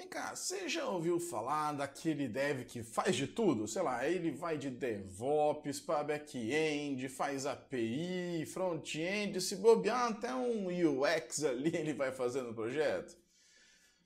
[0.00, 3.68] Vem cá, você já ouviu falar daquele dev que faz de tudo?
[3.68, 10.68] Sei lá, ele vai de DevOps para back-end, faz API, front-end, se bobear até um
[10.68, 13.14] UX ali ele vai fazendo o projeto.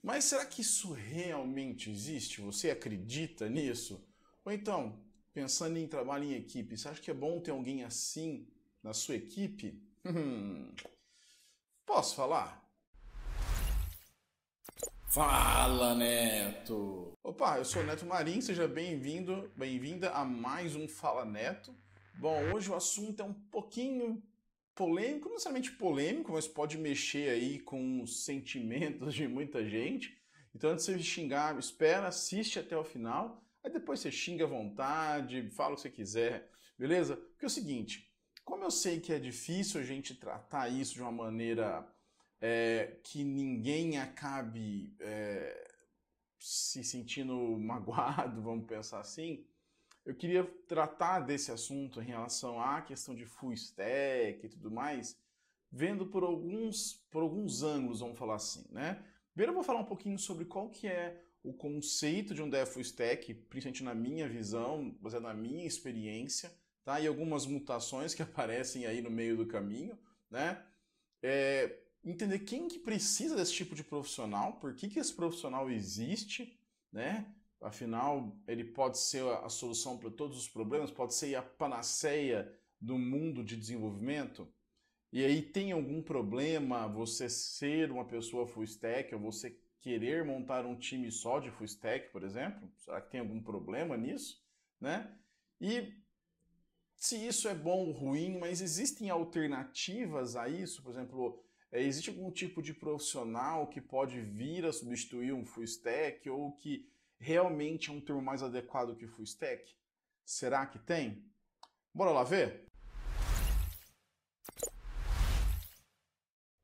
[0.02, 2.40] Mas será que isso realmente existe?
[2.40, 4.04] Você acredita nisso?
[4.44, 4.98] Ou então,
[5.32, 8.48] pensando em trabalho em equipe, você acha que é bom ter alguém assim
[8.82, 9.80] na sua equipe?
[10.04, 10.74] Hum,
[11.86, 12.63] posso falar?
[15.14, 17.12] Fala, Neto!
[17.22, 21.72] Opa, eu sou o Neto Marim, seja bem-vindo, bem-vinda a mais um Fala Neto.
[22.16, 24.20] Bom, hoje o assunto é um pouquinho
[24.74, 30.20] polêmico, não necessariamente polêmico, mas pode mexer aí com os sentimentos de muita gente.
[30.52, 34.48] Então, antes de você xingar, espera, assiste até o final, aí depois você xinga à
[34.48, 37.14] vontade, fala o que você quiser, beleza?
[37.16, 38.12] Porque é o seguinte,
[38.44, 41.88] como eu sei que é difícil a gente tratar isso de uma maneira
[42.46, 45.72] é, que ninguém acabe é,
[46.38, 49.46] se sentindo magoado, vamos pensar assim,
[50.04, 55.18] eu queria tratar desse assunto em relação à questão de full stack e tudo mais,
[55.72, 59.02] vendo por alguns, por alguns ângulos, vamos falar assim, né?
[59.32, 62.68] Primeiro eu vou falar um pouquinho sobre qual que é o conceito de um dev
[62.68, 66.54] full stack, principalmente na minha visão, baseado na minha experiência,
[66.84, 67.00] tá?
[67.00, 69.98] E algumas mutações que aparecem aí no meio do caminho,
[70.30, 70.62] né?
[71.22, 76.58] É, entender quem que precisa desse tipo de profissional, por que, que esse profissional existe,
[76.92, 77.26] né?
[77.60, 82.98] Afinal, ele pode ser a solução para todos os problemas, pode ser a panaceia do
[82.98, 84.46] mundo de desenvolvimento.
[85.10, 90.66] E aí tem algum problema você ser uma pessoa full stack ou você querer montar
[90.66, 92.70] um time só de full stack, por exemplo?
[92.78, 94.42] Será que tem algum problema nisso,
[94.78, 95.10] né?
[95.60, 95.94] E
[96.96, 101.43] se isso é bom ou ruim, mas existem alternativas a isso, por exemplo,
[101.74, 106.52] é, existe algum tipo de profissional que pode vir a substituir um full stack ou
[106.52, 109.74] que realmente é um termo mais adequado que full stack?
[110.24, 111.28] Será que tem?
[111.92, 112.68] Bora lá ver?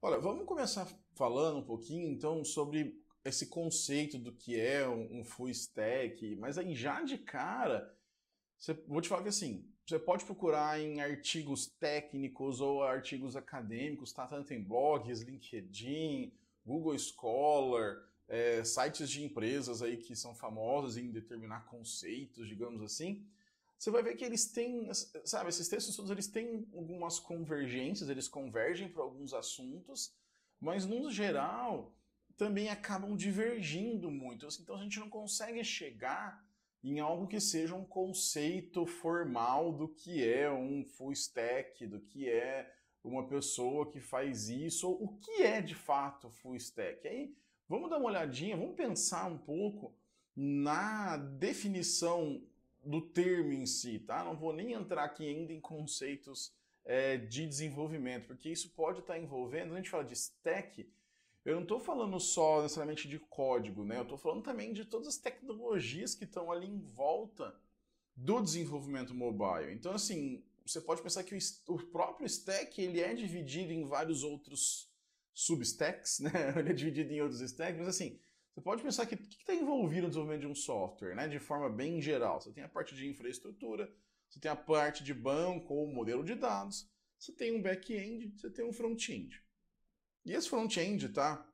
[0.01, 0.87] Olha, vamos começar
[1.17, 6.73] falando um pouquinho então sobre esse conceito do que é um full stack, mas aí
[6.73, 7.93] já de cara,
[8.57, 14.13] você, vou te falar que assim, você pode procurar em artigos técnicos ou artigos acadêmicos,
[14.13, 14.25] tá?
[14.25, 16.33] Tanto em blogs, LinkedIn,
[16.65, 23.27] Google Scholar, é, sites de empresas aí que são famosas em determinar conceitos, digamos assim.
[23.77, 24.89] Você vai ver que eles têm,
[25.25, 30.15] sabe, esses textos todos eles têm algumas convergências, eles convergem para alguns assuntos,
[30.61, 31.93] mas no geral
[32.37, 34.47] também acabam divergindo muito.
[34.61, 36.49] Então a gente não consegue chegar
[36.83, 42.29] em algo que seja um conceito formal do que é um full stack, do que
[42.29, 42.73] é
[43.05, 47.07] uma pessoa que faz isso, ou o que é de fato full stack.
[47.07, 47.35] Aí
[47.69, 49.95] vamos dar uma olhadinha, vamos pensar um pouco
[50.35, 52.43] na definição
[52.83, 54.25] do termo em si, tá?
[54.25, 56.53] Não vou nem entrar aqui ainda em conceitos
[56.85, 60.91] é, de desenvolvimento, porque isso pode estar envolvendo, quando a gente fala de stack,
[61.45, 63.99] eu não estou falando só necessariamente de código, né?
[63.99, 67.59] Eu estou falando também de todas as tecnologias que estão ali em volta
[68.15, 69.73] do desenvolvimento mobile.
[69.73, 71.37] Então, assim, você pode pensar que
[71.67, 74.93] o, próprio stack ele é dividido em vários outros
[75.33, 76.31] substacks, né?
[76.57, 78.19] Ele é dividido em outros stacks, mas assim,
[78.55, 81.27] você pode pensar que o que está envolvido no desenvolvimento de um software, né?
[81.27, 82.41] De forma bem geral.
[82.41, 83.91] Você tem a parte de infraestrutura,
[84.29, 86.87] você tem a parte de banco ou modelo de dados,
[87.19, 89.43] você tem um back-end, você tem um front-end.
[90.25, 91.47] E esse front-end, tá?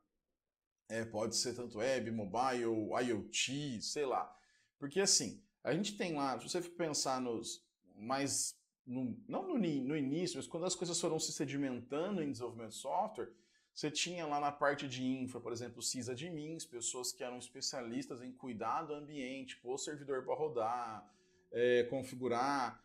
[0.89, 4.33] É, pode ser tanto web, mobile, IoT, sei lá.
[4.79, 8.55] Porque assim, a gente tem lá, se você pensar nos mais.
[8.85, 12.77] No, não no, no início, mas quando as coisas foram se sedimentando em desenvolvimento de
[12.77, 13.33] software,
[13.73, 18.31] você tinha lá na parte de infra, por exemplo, sysadmins, pessoas que eram especialistas em
[18.31, 21.13] cuidar do ambiente, pôr o servidor para rodar,
[21.51, 22.81] é, configurar,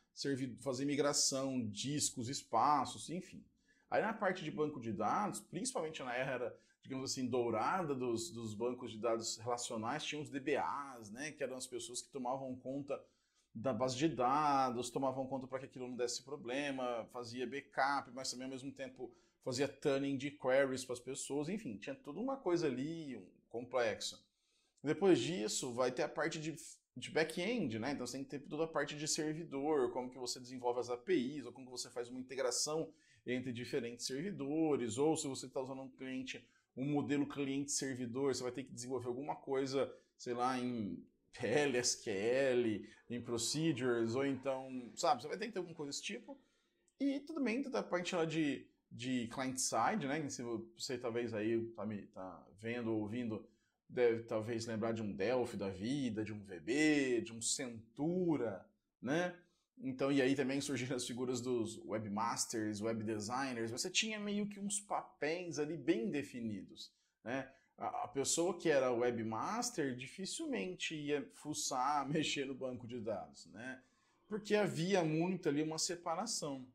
[0.60, 3.44] fazer migração, discos, espaços, enfim.
[3.92, 8.54] Aí na parte de banco de dados, principalmente na era, digamos assim, dourada dos, dos
[8.54, 12.98] bancos de dados relacionais, tinha os DBAs, né, que eram as pessoas que tomavam conta
[13.54, 18.30] da base de dados, tomavam conta para que aquilo não desse problema, fazia backup, mas
[18.30, 19.12] também ao mesmo tempo
[19.44, 24.18] fazia tuning de queries para as pessoas, enfim, tinha toda uma coisa ali complexa.
[24.82, 26.56] Depois disso, vai ter a parte de,
[26.96, 27.92] de back-end, né?
[27.92, 30.88] Então você tem que ter toda a parte de servidor, como que você desenvolve as
[30.88, 32.90] APIs, ou como que você faz uma integração
[33.26, 36.44] entre diferentes servidores, ou se você está usando um cliente,
[36.76, 43.20] um modelo cliente-servidor, você vai ter que desenvolver alguma coisa, sei lá, em PLSQL, em
[43.20, 46.38] procedures, ou então, sabe, você vai ter que ter alguma coisa desse tipo.
[47.00, 51.60] E tudo bem, toda a parte lá de, de client-side, né, se você talvez aí
[51.74, 53.46] tá, me, tá vendo, ouvindo,
[53.88, 58.66] deve talvez lembrar de um Delphi da vida, de um VB, de um Centura,
[59.00, 59.36] né?
[59.78, 63.70] Então, e aí também surgiram as figuras dos webmasters, web designers.
[63.70, 66.92] Você tinha meio que uns papéis ali bem definidos,
[67.24, 67.50] né?
[67.78, 73.82] A, pessoa que era webmaster dificilmente ia fuçar, mexer no banco de dados, né?
[74.28, 76.66] Porque havia muito ali uma separação.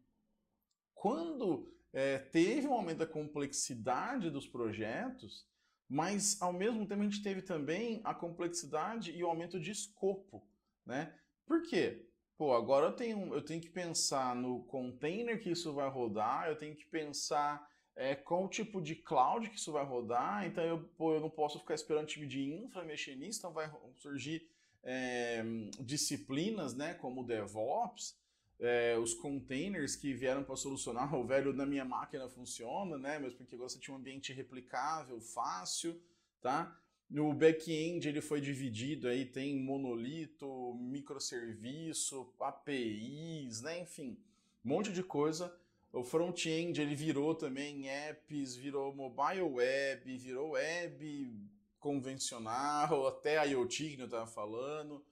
[0.94, 5.48] Quando é, teve um aumento da complexidade dos projetos,
[5.88, 10.46] mas ao mesmo tempo a gente teve também a complexidade e o aumento de escopo,
[10.86, 11.14] né?
[11.46, 12.07] Por quê?
[12.38, 16.56] Pô, agora eu tenho, eu tenho que pensar no container que isso vai rodar, eu
[16.56, 21.16] tenho que pensar é, qual tipo de cloud que isso vai rodar, então eu, pô,
[21.16, 24.48] eu não posso ficar esperando time de infra mexer nisso, então vai surgir
[24.84, 25.44] é,
[25.80, 28.16] disciplinas, né, como DevOps,
[28.60, 33.20] é, os containers que vieram para solucionar o velho na minha máquina funciona, né?
[33.20, 36.02] Mas porque você tinha um ambiente replicável, fácil,
[36.42, 36.76] tá?
[37.10, 43.82] No back-end ele foi dividido aí, tem monolito, microserviço, APIs, né?
[43.82, 44.18] Enfim,
[44.64, 45.56] um monte de coisa.
[45.94, 51.34] O front-end ele virou também apps, virou mobile web, virou web
[51.80, 55.04] convencional, até IoT que eu estava falando.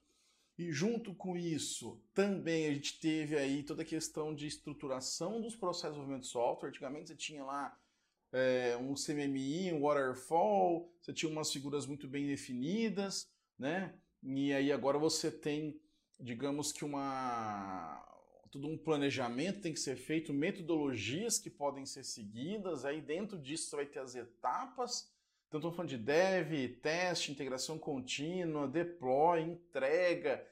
[0.58, 5.56] E junto com isso, também a gente teve aí toda a questão de estruturação dos
[5.56, 6.68] processos de desenvolvimento de software.
[6.68, 7.78] Antigamente você tinha lá
[8.36, 13.28] é, um CMMI, um waterfall, você tinha umas figuras muito bem definidas,
[13.58, 13.94] né?
[14.22, 15.80] E aí agora você tem,
[16.20, 18.02] digamos que uma
[18.50, 23.68] todo um planejamento tem que ser feito, metodologias que podem ser seguidas, aí dentro disso
[23.68, 25.10] você vai ter as etapas
[25.48, 30.44] então, estou falando de dev, teste, integração contínua, deploy, entrega.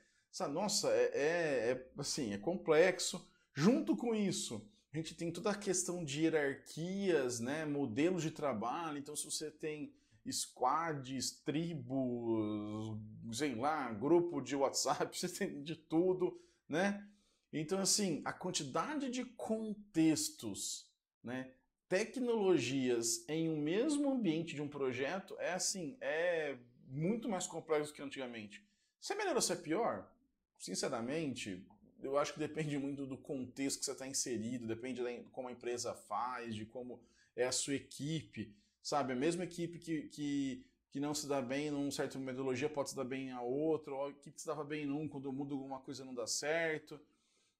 [0.51, 3.29] Nossa, é, é, é, assim, é complexo.
[3.53, 8.99] Junto com isso, gente tem toda a questão de hierarquias, né, modelos de trabalho.
[8.99, 9.93] Então, se você tem
[10.31, 12.97] squads, tribos,
[13.33, 17.07] sei lá, grupo de WhatsApp, você tem de tudo, né?
[17.53, 20.91] Então, assim, a quantidade de contextos,
[21.23, 21.53] né,
[21.89, 26.57] tecnologias em um mesmo ambiente de um projeto é assim, é
[26.89, 28.65] muito mais complexo que antigamente.
[29.01, 30.11] Se é melhor ou se é pior,
[30.59, 31.65] sinceramente,
[32.03, 35.53] eu acho que depende muito do contexto que você está inserido, depende de como a
[35.53, 37.01] empresa faz, de como
[37.37, 39.13] é a sua equipe, sabe?
[39.13, 42.97] A mesma equipe que, que, que não se dá bem numa certa metodologia pode se
[42.97, 45.81] dar bem a outra, ou a equipe que se dava bem num, quando muda alguma
[45.81, 47.01] coisa não dá certo.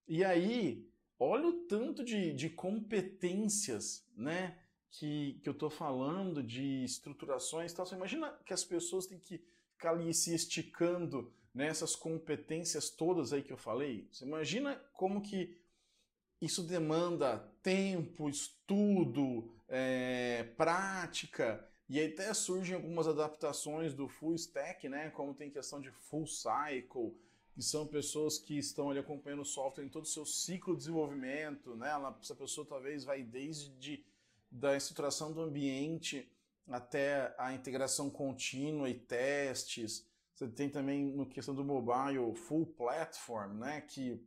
[0.07, 0.87] E aí,
[1.19, 4.59] olha o tanto de, de competências, né?
[4.91, 7.85] Que, que eu estou falando de estruturações e tal.
[7.85, 9.43] Você imagina que as pessoas têm que
[9.73, 14.09] ficar ali se esticando nessas competências todas aí que eu falei?
[14.11, 15.57] Você imagina como que
[16.41, 24.89] isso demanda tempo, estudo, é, prática, e aí até surgem algumas adaptações do full stack,
[24.89, 25.11] né?
[25.11, 27.15] Como tem questão de full cycle,
[27.55, 30.81] que são pessoas que estão ali acompanhando o software em todo o seu ciclo de
[30.81, 31.91] desenvolvimento, né?
[32.21, 34.05] essa pessoa talvez vai desde
[34.51, 36.29] da estruturação do ambiente
[36.69, 40.07] até a integração contínua e testes.
[40.35, 43.81] Você tem também no questão do mobile full platform, né?
[43.83, 44.21] Que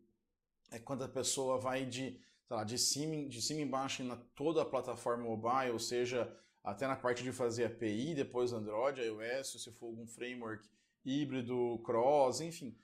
[0.71, 2.19] é quando a pessoa vai de,
[2.50, 6.33] lá, de cima, de cima embaixo na toda a plataforma mobile, ou seja,
[6.63, 10.68] até na parte de fazer API, depois Android, iOS, se for algum framework
[11.06, 12.75] híbrido, cross, enfim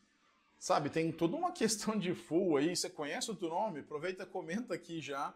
[0.64, 2.74] Sabe, tem toda uma questão de full aí.
[2.74, 3.82] Você conhece o teu nome?
[3.82, 5.34] Aproveita, comenta aqui já.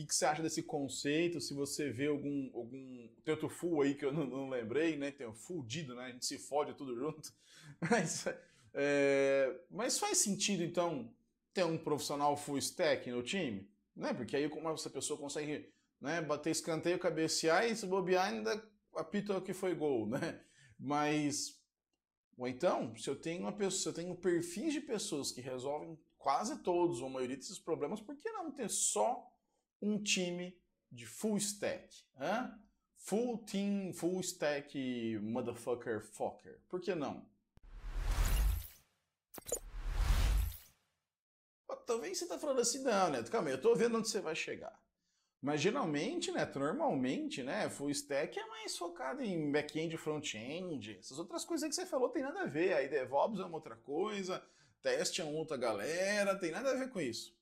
[0.00, 1.40] Que, que, você acha desse conceito?
[1.40, 5.10] Se você vê algum, algum teto full aí que eu não, não, lembrei, né?
[5.10, 6.04] Tem o fudido, né?
[6.04, 7.32] A gente se fode tudo junto.
[7.90, 8.26] Mas,
[8.74, 11.12] é, mas faz sentido, então,
[11.52, 13.70] ter um profissional full stack no time?
[13.94, 14.12] Né?
[14.12, 18.62] Porque aí como essa pessoa consegue né, bater escanteio, cabecear e se bobear ainda
[18.96, 20.40] apita que foi gol, né?
[20.78, 21.60] Mas
[22.36, 25.98] ou então, se eu tenho uma pessoa, se eu tenho perfis de pessoas que resolvem
[26.16, 29.29] quase todos ou a maioria desses problemas, por que não ter só
[29.80, 30.58] um time
[30.90, 32.04] de full stack?
[32.18, 32.52] Hein?
[32.96, 36.60] Full team, full stack, motherfucker, fucker.
[36.68, 37.28] Por que não?
[41.86, 44.36] Talvez você está falando assim, não, Neto, calma aí, eu estou vendo onde você vai
[44.36, 44.78] chegar.
[45.42, 50.98] Mas geralmente, né, normalmente, né, full stack é mais focado em back-end front-end.
[50.98, 52.74] Essas outras coisas que você falou tem nada a ver.
[52.74, 54.40] Aí DevOps é uma outra coisa,
[54.82, 57.34] teste é uma outra galera, tem nada a ver com isso.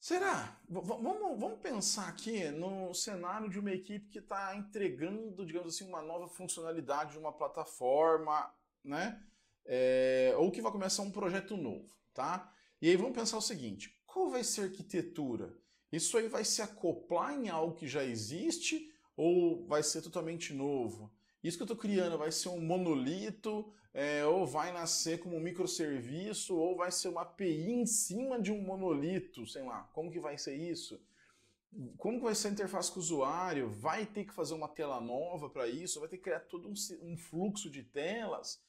[0.00, 0.58] Será?
[0.66, 5.86] V vamos, vamos pensar aqui no cenário de uma equipe que está entregando, digamos assim,
[5.86, 8.50] uma nova funcionalidade de uma plataforma,
[8.82, 9.22] né?
[9.66, 12.50] É, ou que vai começar um projeto novo, tá?
[12.80, 15.54] E aí vamos pensar o seguinte: qual vai ser a arquitetura?
[15.92, 21.12] Isso aí vai se acoplar em algo que já existe ou vai ser totalmente novo?
[21.42, 25.40] Isso que eu estou criando vai ser um monolito, é, ou vai nascer como um
[25.40, 30.20] microserviço, ou vai ser uma API em cima de um monolito, sei lá, como que
[30.20, 31.00] vai ser isso?
[31.96, 33.70] Como que vai ser a interface com o usuário?
[33.70, 36.00] Vai ter que fazer uma tela nova para isso?
[36.00, 38.60] Vai ter que criar todo um, um fluxo de telas?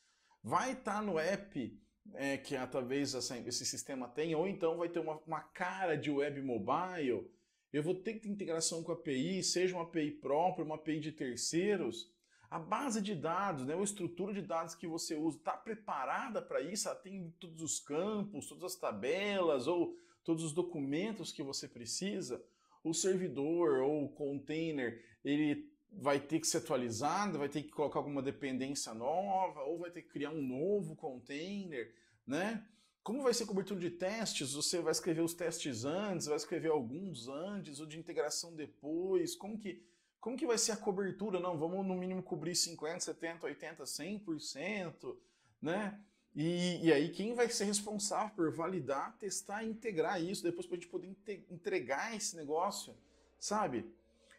[0.44, 1.80] Vai estar tá no app
[2.14, 5.96] é, que é, talvez essa, esse sistema tenha, ou então vai ter uma, uma cara
[5.96, 7.30] de web mobile?
[7.72, 11.00] Eu vou ter que ter integração com a API, seja uma API própria, uma API
[11.00, 12.12] de terceiros.
[12.52, 16.60] A base de dados, né, a estrutura de dados que você usa, está preparada para
[16.60, 16.90] isso?
[16.90, 22.44] Ela tem todos os campos, todas as tabelas ou todos os documentos que você precisa?
[22.84, 28.00] O servidor ou o container, ele vai ter que ser atualizado, vai ter que colocar
[28.00, 31.96] alguma dependência nova, ou vai ter que criar um novo container,
[32.28, 32.68] né?
[33.02, 34.54] Como vai ser cobertura de testes?
[34.54, 39.36] Você vai escrever os testes antes, vai escrever alguns antes, ou de integração depois?
[39.38, 39.82] Como que
[40.22, 41.40] como que vai ser a cobertura?
[41.40, 45.18] Não, vamos no mínimo cobrir 50, 70, 80, 100%,
[45.60, 46.00] né?
[46.36, 50.78] E, e aí quem vai ser responsável por validar, testar e integrar isso depois para
[50.78, 51.14] a gente poder
[51.50, 52.96] entregar esse negócio,
[53.40, 53.92] sabe?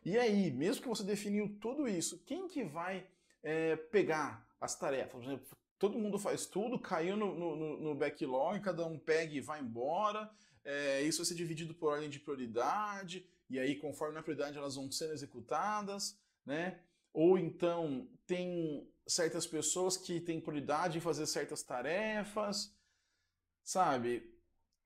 [0.04, 3.06] E aí, mesmo que você definiu tudo isso, quem que vai
[3.42, 5.12] é, pegar as tarefas?
[5.12, 5.46] Por exemplo,
[5.78, 10.30] todo mundo faz tudo, caiu no, no, no backlog, cada um pega e vai embora,
[10.64, 14.76] é, isso vai ser dividido por ordem de prioridade, e aí, conforme a prioridade, elas
[14.76, 16.80] vão sendo executadas, né?
[17.12, 22.74] Ou então tem certas pessoas que têm prioridade em fazer certas tarefas,
[23.62, 24.32] sabe?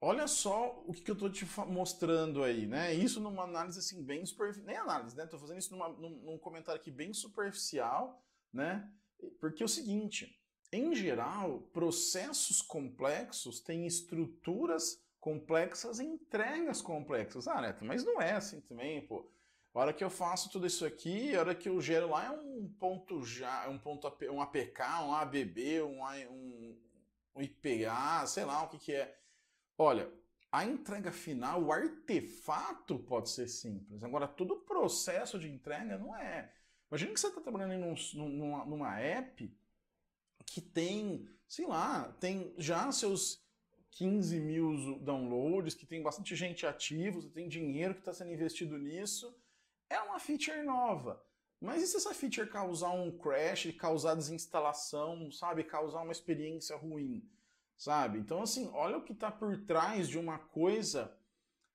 [0.00, 2.92] Olha só o que eu estou te mostrando aí, né?
[2.92, 5.24] Isso numa análise assim bem superficial, nem análise, né?
[5.24, 8.22] Estou fazendo isso numa, num, num comentário aqui bem superficial,
[8.52, 8.90] né?
[9.40, 10.38] Porque é o seguinte,
[10.70, 17.48] em geral, processos complexos têm estruturas complexas entregas complexas.
[17.48, 19.28] Ah, Neto, mas não é assim também, pô.
[19.74, 22.30] A hora que eu faço tudo isso aqui, a hora que eu gero lá é
[22.30, 26.78] um ponto já, um ponto um APK, um ABB, um, um,
[27.34, 29.18] um IPA, sei lá o que, que é.
[29.76, 30.08] Olha,
[30.52, 34.04] a entrega final, o artefato pode ser simples.
[34.04, 36.52] Agora, todo o processo de entrega não é.
[36.88, 39.52] Imagina que você está trabalhando num, numa, numa app
[40.46, 43.44] que tem, sei lá, tem já seus
[43.96, 48.76] 15 mil downloads, que tem bastante gente ativa, você tem dinheiro que está sendo investido
[48.76, 49.34] nisso,
[49.88, 51.22] é uma feature nova.
[51.58, 57.26] Mas e se essa feature causar um crash, causar desinstalação, sabe, causar uma experiência ruim,
[57.78, 58.18] sabe?
[58.18, 61.16] Então, assim, olha o que está por trás de uma coisa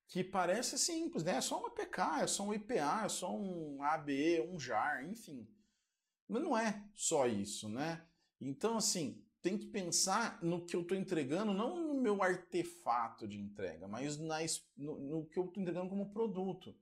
[0.08, 1.38] que parece simples, né?
[1.38, 5.48] É só uma PK, é só um IPA, é só um ABE, um JAR, enfim.
[6.28, 8.06] Mas não é só isso, né?
[8.40, 13.38] Então, assim, tem que pensar no que eu estou entregando, não no meu artefato de
[13.38, 16.76] entrega, mas nas, no, no que eu estou entregando como produto,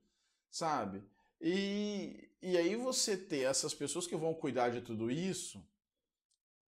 [0.50, 1.02] sabe?
[1.40, 5.64] E, e aí você ter essas pessoas que vão cuidar de tudo isso,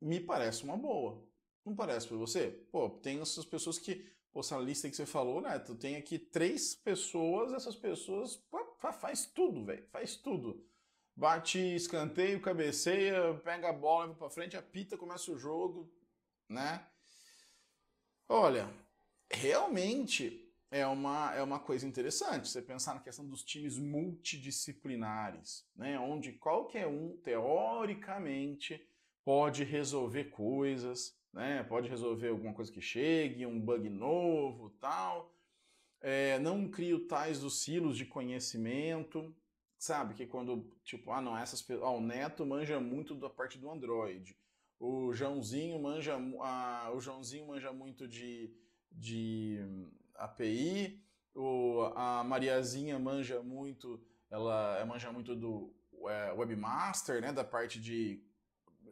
[0.01, 1.23] me parece uma boa.
[1.65, 2.49] Não parece para você?
[2.73, 5.59] Pô, tem essas pessoas que, pô, essa lista que você falou, né?
[5.59, 8.59] Tu tem aqui três pessoas, essas pessoas pô,
[8.93, 10.65] faz tudo, velho, faz tudo
[11.16, 15.92] bate escanteio, cabeceia, pega a bola, vai para frente, apita, começa o jogo,
[16.49, 16.87] né?
[18.28, 18.73] Olha,
[19.31, 25.99] realmente é uma, é uma coisa interessante você pensar na questão dos times multidisciplinares, né?
[25.99, 28.81] Onde qualquer um, teoricamente,
[29.25, 31.62] pode resolver coisas, né?
[31.64, 35.33] Pode resolver alguma coisa que chegue, um bug novo, tal.
[36.00, 39.35] É, não crio tais dos silos de conhecimento,
[39.83, 40.15] sabe?
[40.15, 41.91] Que quando, tipo, ah, não, essas pessoas.
[41.91, 44.37] o Neto manja muito da parte do Android.
[44.79, 48.55] O Joãozinho manja, ah, o Joãozinho manja muito de,
[48.93, 49.59] de
[50.15, 51.03] API.
[51.35, 55.75] O, a Mariazinha manja muito, ela manja muito do
[56.09, 57.33] é, Webmaster, né?
[57.33, 58.23] Da parte de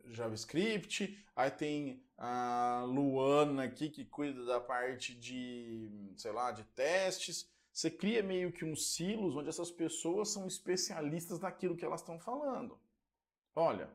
[0.06, 1.24] JavaScript.
[1.36, 7.48] Aí tem a Luana aqui que cuida da parte de, sei lá, de testes.
[7.72, 12.18] Você cria meio que uns silos onde essas pessoas são especialistas naquilo que elas estão
[12.18, 12.78] falando.
[13.54, 13.88] Olha,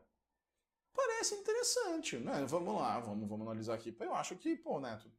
[0.93, 2.45] parece interessante, né?
[2.47, 3.95] Vamos lá, vamos, vamos analisar aqui.
[3.99, 5.09] Eu acho que, pô, Neto,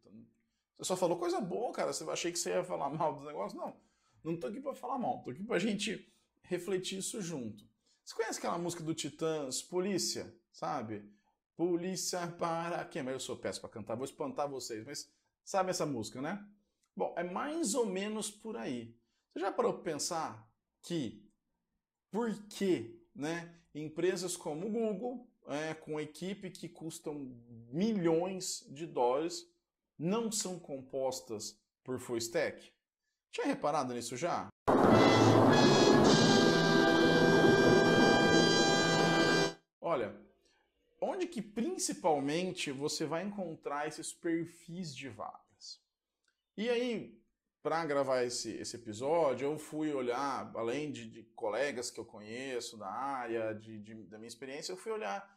[0.78, 1.92] você só falou coisa boa, cara.
[1.92, 3.60] Você achei que você ia falar mal dos negócios?
[3.60, 3.76] Não,
[4.22, 6.10] não tô aqui para falar mal, tô aqui pra gente
[6.42, 7.64] refletir isso junto.
[8.04, 11.10] Você conhece aquela música do Titãs, Polícia, sabe?
[11.56, 13.02] Polícia para quem?
[13.02, 15.10] Mas eu sou péssimo para cantar, vou espantar vocês, mas
[15.42, 16.46] sabe essa música, né?
[16.96, 18.96] Bom, é mais ou menos por aí.
[19.30, 20.50] Você já parou para pensar
[20.80, 21.22] que
[22.10, 27.14] por que né, empresas como o Google, é, com equipe que custam
[27.70, 29.46] milhões de dólares,
[29.98, 32.72] não são compostas por full stack?
[33.30, 34.48] Tinha reparado nisso já?
[39.82, 40.18] olha,
[40.98, 45.45] onde que principalmente você vai encontrar esses perfis de vagas?
[46.56, 47.20] E aí,
[47.62, 52.78] para gravar esse, esse episódio, eu fui olhar, além de, de colegas que eu conheço
[52.78, 55.36] da área, de, de, da minha experiência, eu fui olhar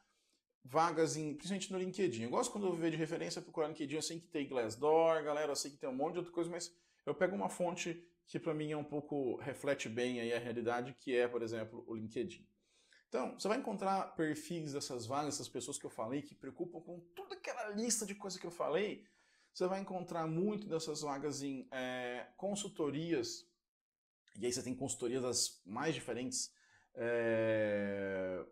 [0.64, 2.24] vagas, em, principalmente no LinkedIn.
[2.24, 5.52] Eu gosto quando eu vejo de referência procurar LinkedIn, eu sei que tem Glassdoor, galera,
[5.52, 6.74] eu sei que tem um monte de outra coisa, mas
[7.06, 10.94] eu pego uma fonte que para mim é um pouco, reflete bem aí a realidade,
[10.94, 12.48] que é, por exemplo, o LinkedIn.
[13.10, 17.00] Então, você vai encontrar perfis dessas vagas, essas pessoas que eu falei, que preocupam com
[17.16, 19.04] toda aquela lista de coisas que eu falei.
[19.54, 23.48] Você vai encontrar muito dessas vagas em é, consultorias,
[24.38, 26.54] e aí você tem consultorias das mais diferentes
[26.96, 28.46] é,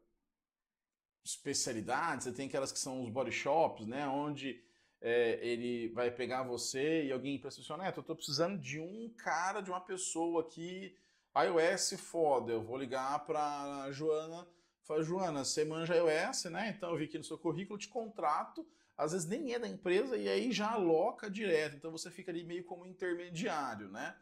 [1.23, 4.63] especialidades, você tem aquelas que são os body shops, né, onde
[5.01, 9.13] é, ele vai pegar você e alguém para você, Neto, eu estou precisando de um
[9.17, 10.97] cara, de uma pessoa aqui
[11.35, 14.47] iOS foda, eu vou ligar para Joana,
[14.87, 16.73] fala, Joana, você manja iOS, né?
[16.75, 18.65] Então eu vi aqui no seu currículo, te contrato,
[18.97, 22.43] às vezes nem é da empresa e aí já aloca direto, então você fica ali
[22.43, 24.15] meio como intermediário, né?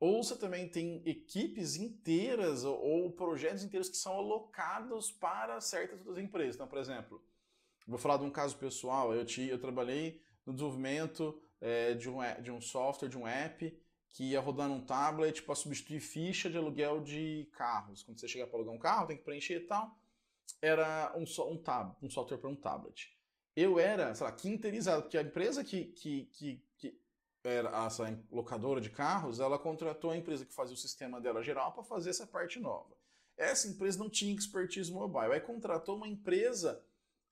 [0.00, 6.18] Ou você também tem equipes inteiras ou projetos inteiros que são alocados para certas outras
[6.18, 6.54] empresas.
[6.54, 7.20] Então, por exemplo,
[7.86, 12.18] vou falar de um caso pessoal, eu, te, eu trabalhei no desenvolvimento é, de, um,
[12.40, 13.76] de um software, de um app,
[14.12, 18.02] que ia rodar num tablet para substituir ficha de aluguel de carros.
[18.02, 19.96] Quando você chegar para alugar um carro, tem que preencher e tal.
[20.60, 23.16] Era um, um, tab, um software para um tablet.
[23.54, 27.00] Eu era, sei lá, quinterizado, porque a empresa que, que, que, que
[27.44, 31.72] era essa locadora de carros, ela contratou a empresa que fazia o sistema dela geral
[31.72, 32.96] para fazer essa parte nova.
[33.36, 36.82] Essa empresa não tinha expertise mobile, aí contratou uma empresa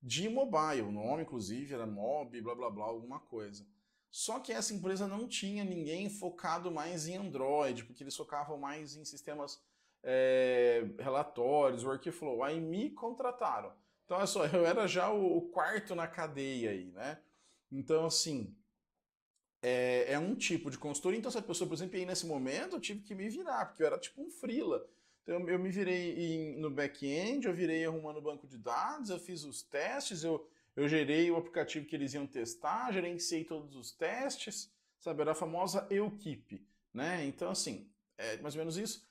[0.00, 3.66] de mobile, o nome inclusive era Mob, blá blá blá, alguma coisa.
[4.16, 8.96] Só que essa empresa não tinha ninguém focado mais em Android, porque eles focavam mais
[8.96, 9.62] em sistemas
[10.02, 12.42] é, relatórios, workflow.
[12.42, 13.74] Aí me contrataram.
[14.06, 17.20] Então, olha só, eu era já o, quarto na cadeia aí, né?
[17.70, 18.56] Então, assim,
[19.60, 21.18] é, é, um tipo de consultoria.
[21.18, 23.82] Então, se a pessoa, por exemplo, aí nesse momento, eu tive que me virar, porque
[23.82, 24.88] eu era tipo um freela.
[25.24, 29.44] Então, eu me virei em, no back-end, eu virei arrumando banco de dados, eu fiz
[29.44, 34.70] os testes, eu eu gerei o aplicativo que eles iam testar, gerenciei todos os testes,
[35.00, 35.22] sabe?
[35.22, 37.24] Era a famosa Eukip, né?
[37.24, 39.06] Então, assim, é mais ou menos isso.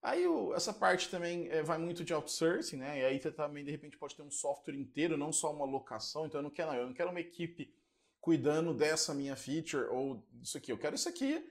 [0.00, 3.00] Aí o, essa parte também é, vai muito de outsourcing, né?
[3.00, 6.26] E aí você também, de repente, pode ter um software inteiro, não só uma locação.
[6.26, 7.74] Então, eu não quero, não, eu não quero uma equipe
[8.20, 10.70] cuidando dessa minha feature ou isso aqui.
[10.70, 11.44] Eu quero isso aqui,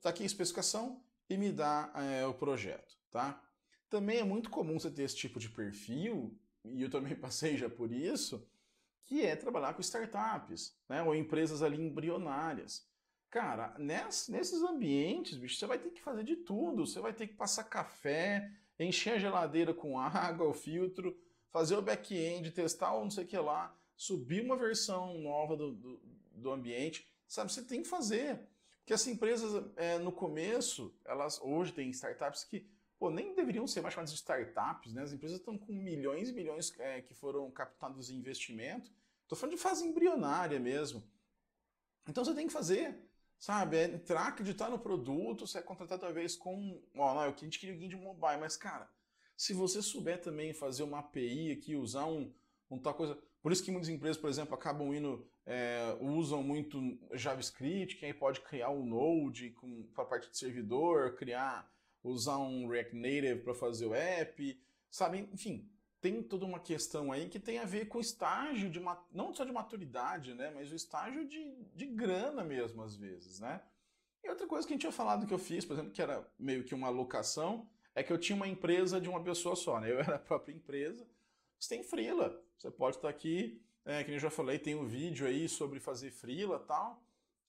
[0.00, 3.42] tá aqui a especificação e me dá é, o projeto, tá?
[3.90, 7.68] Também é muito comum você ter esse tipo de perfil, e eu também passei já
[7.68, 8.46] por isso,
[9.06, 11.02] que é trabalhar com startups, né?
[11.02, 12.86] ou empresas ali embrionárias.
[13.30, 16.86] Cara, nesses ambientes, bicho, você vai ter que fazer de tudo.
[16.86, 21.16] Você vai ter que passar café, encher a geladeira com água, o filtro,
[21.50, 25.72] fazer o back-end, testar ou não sei o que lá, subir uma versão nova do,
[25.72, 26.00] do,
[26.32, 27.06] do ambiente.
[27.26, 28.40] Sabe, você tem que fazer.
[28.78, 33.80] Porque as empresas, é, no começo, elas hoje têm startups que pô, nem deveriam ser
[33.80, 35.02] mais chamadas de startups, né?
[35.02, 38.90] As empresas estão com milhões e milhões é, que foram captados em investimento.
[39.22, 41.02] Estou falando de fase embrionária mesmo.
[42.08, 42.96] Então você tem que fazer,
[43.38, 43.76] sabe?
[43.76, 46.80] É entrar, acreditar no produto, você é contratar talvez com.
[46.94, 48.88] Ó, não, eu gente queria o de mobile, mas cara,
[49.36, 52.32] se você souber também fazer uma API aqui, usar um,
[52.70, 53.18] um tal coisa.
[53.42, 58.14] Por isso que muitas empresas, por exemplo, acabam indo, é, usam muito JavaScript, que aí
[58.14, 59.54] pode criar um Node
[59.94, 61.70] para a parte de servidor, criar
[62.10, 65.28] usar um React Native para fazer o app, sabe?
[65.32, 65.68] Enfim,
[66.00, 68.80] tem toda uma questão aí que tem a ver com o estágio de
[69.12, 73.60] não só de maturidade, né, mas o estágio de, de grana mesmo às vezes, né?
[74.22, 76.28] E outra coisa que a gente tinha falado que eu fiz, por exemplo, que era
[76.38, 79.90] meio que uma alocação, é que eu tinha uma empresa de uma pessoa só, né?
[79.90, 81.06] Eu era a própria empresa.
[81.58, 85.26] Você tem freela, você pode estar aqui, é, que eu já falei, tem um vídeo
[85.26, 87.02] aí sobre fazer freela tal.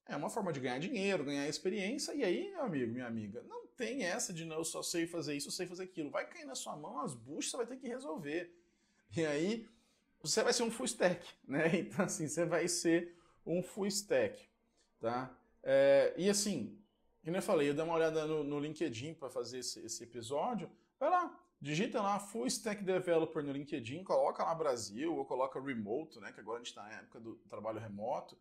[0.08, 3.67] É uma forma de ganhar dinheiro, ganhar experiência, e aí, meu amigo, minha amiga, não
[3.78, 6.10] tem essa de não, eu só sei fazer isso, eu sei fazer aquilo.
[6.10, 8.52] Vai cair na sua mão as buchas, você vai ter que resolver.
[9.16, 9.70] E aí,
[10.22, 11.80] você vai ser um full stack, né?
[11.80, 14.50] Então, assim, você vai ser um full stack,
[15.00, 15.34] tá?
[15.64, 16.78] É, e assim,
[17.28, 20.72] como eu falei, eu dei uma olhada no, no LinkedIn para fazer esse, esse, episódio.
[20.98, 26.22] Vai lá, digita lá Full Stack Developer no LinkedIn, coloca lá Brasil ou coloca Remote,
[26.22, 26.32] né?
[26.32, 28.38] Que agora a gente está na época do trabalho remoto.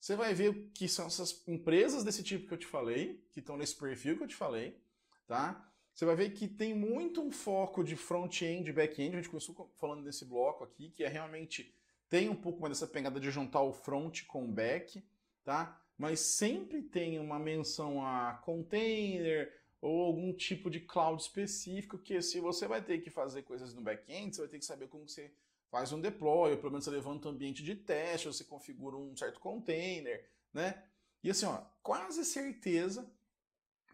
[0.00, 3.56] Você vai ver que são essas empresas desse tipo que eu te falei, que estão
[3.56, 4.80] nesse perfil que eu te falei,
[5.26, 5.64] tá?
[5.92, 9.68] Você vai ver que tem muito um foco de front-end e back-end, a gente começou
[9.74, 11.74] falando desse bloco aqui, que é realmente
[12.08, 15.04] tem um pouco mais dessa pegada de juntar o front com o back,
[15.44, 15.80] tá?
[15.96, 22.40] Mas sempre tem uma menção a container, ou algum tipo de cloud específico, que se
[22.40, 25.32] você vai ter que fazer coisas no back-end, você vai ter que saber como você
[25.70, 29.40] faz um deploy, pelo menos você levanta um ambiente de teste, você configura um certo
[29.40, 30.82] container, né?
[31.22, 33.10] E assim, ó, quase certeza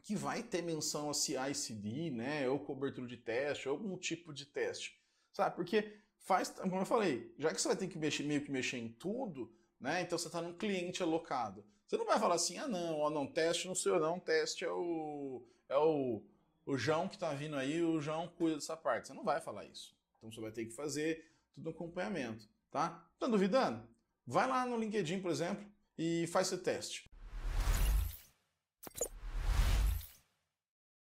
[0.03, 4.45] que vai ter menção a CI/CD, né, ou cobertura de teste, ou algum tipo de
[4.45, 5.01] teste,
[5.33, 5.57] sabe?
[5.57, 8.77] Porque faz, como eu falei, já que você vai ter que mexer, meio que mexer
[8.77, 11.65] em tudo, né, então você está num cliente alocado.
[11.87, 14.71] Você não vai falar assim, ah não, ó, não, teste não sei não, teste é
[14.71, 16.23] o, é o,
[16.67, 19.09] o João que está vindo aí, o João cuida dessa parte.
[19.09, 19.95] Você não vai falar isso.
[20.19, 23.09] Então você vai ter que fazer tudo acompanhamento, tá?
[23.19, 23.87] Tá duvidando?
[24.27, 25.65] Vai lá no LinkedIn, por exemplo,
[25.97, 27.11] e faz esse teste.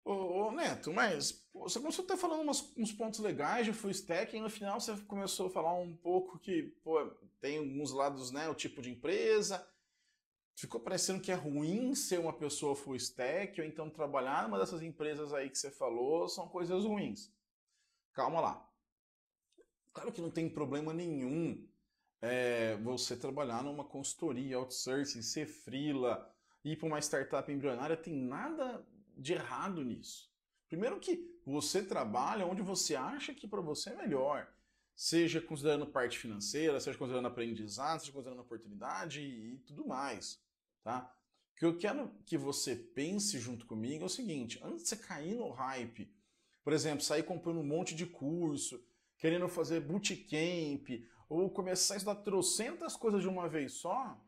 [0.06, 3.92] Ô, ô, Neto, mas você começou a estar falando umas, uns pontos legais de full
[3.92, 7.06] stack e no final você começou a falar um pouco que pô,
[7.42, 9.68] tem alguns lados, né, o tipo de empresa.
[10.56, 14.82] Ficou parecendo que é ruim ser uma pessoa full stack ou então trabalhar numa dessas
[14.82, 17.32] empresas aí que você falou são coisas ruins.
[18.14, 18.67] Calma lá.
[19.98, 21.68] Claro que não tem problema nenhum
[22.22, 26.32] é, você trabalhar numa consultoria, outsourcing, ser freela,
[26.64, 28.86] ir para uma startup embrionária, tem nada
[29.18, 30.32] de errado nisso?
[30.68, 34.48] Primeiro que você trabalha onde você acha que para você é melhor,
[34.96, 40.40] seja considerando parte financeira, seja considerando aprendizado, seja considerando oportunidade e, e tudo mais,
[40.84, 41.12] tá?
[41.54, 44.96] O que eu quero que você pense junto comigo é o seguinte, antes de você
[44.96, 46.08] cair no hype,
[46.64, 48.80] por exemplo, sair comprando um monte de curso,
[49.18, 50.88] querendo fazer bootcamp,
[51.30, 54.20] ou começar a estudar trocentas coisas de uma vez só,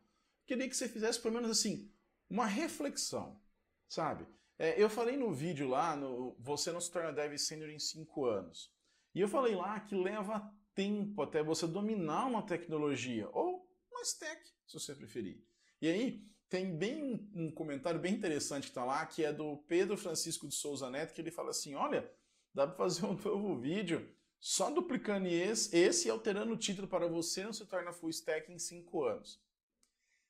[0.45, 1.91] queria que você fizesse pelo menos assim,
[2.29, 3.41] uma reflexão,
[3.87, 4.27] sabe?
[4.57, 8.25] É, eu falei no vídeo lá, no Você não se torna dev senior em 5
[8.25, 8.73] anos.
[9.15, 14.41] E eu falei lá que leva tempo até você dominar uma tecnologia, ou uma stack,
[14.67, 15.41] se você preferir.
[15.81, 19.95] E aí, tem bem um comentário bem interessante que está lá, que é do Pedro
[19.95, 22.11] Francisco de Souza Neto, que ele fala assim, olha,
[22.53, 27.07] dá para fazer um novo vídeo só duplicando esse, esse e alterando o título para
[27.07, 29.41] você não se torna full stack em 5 anos.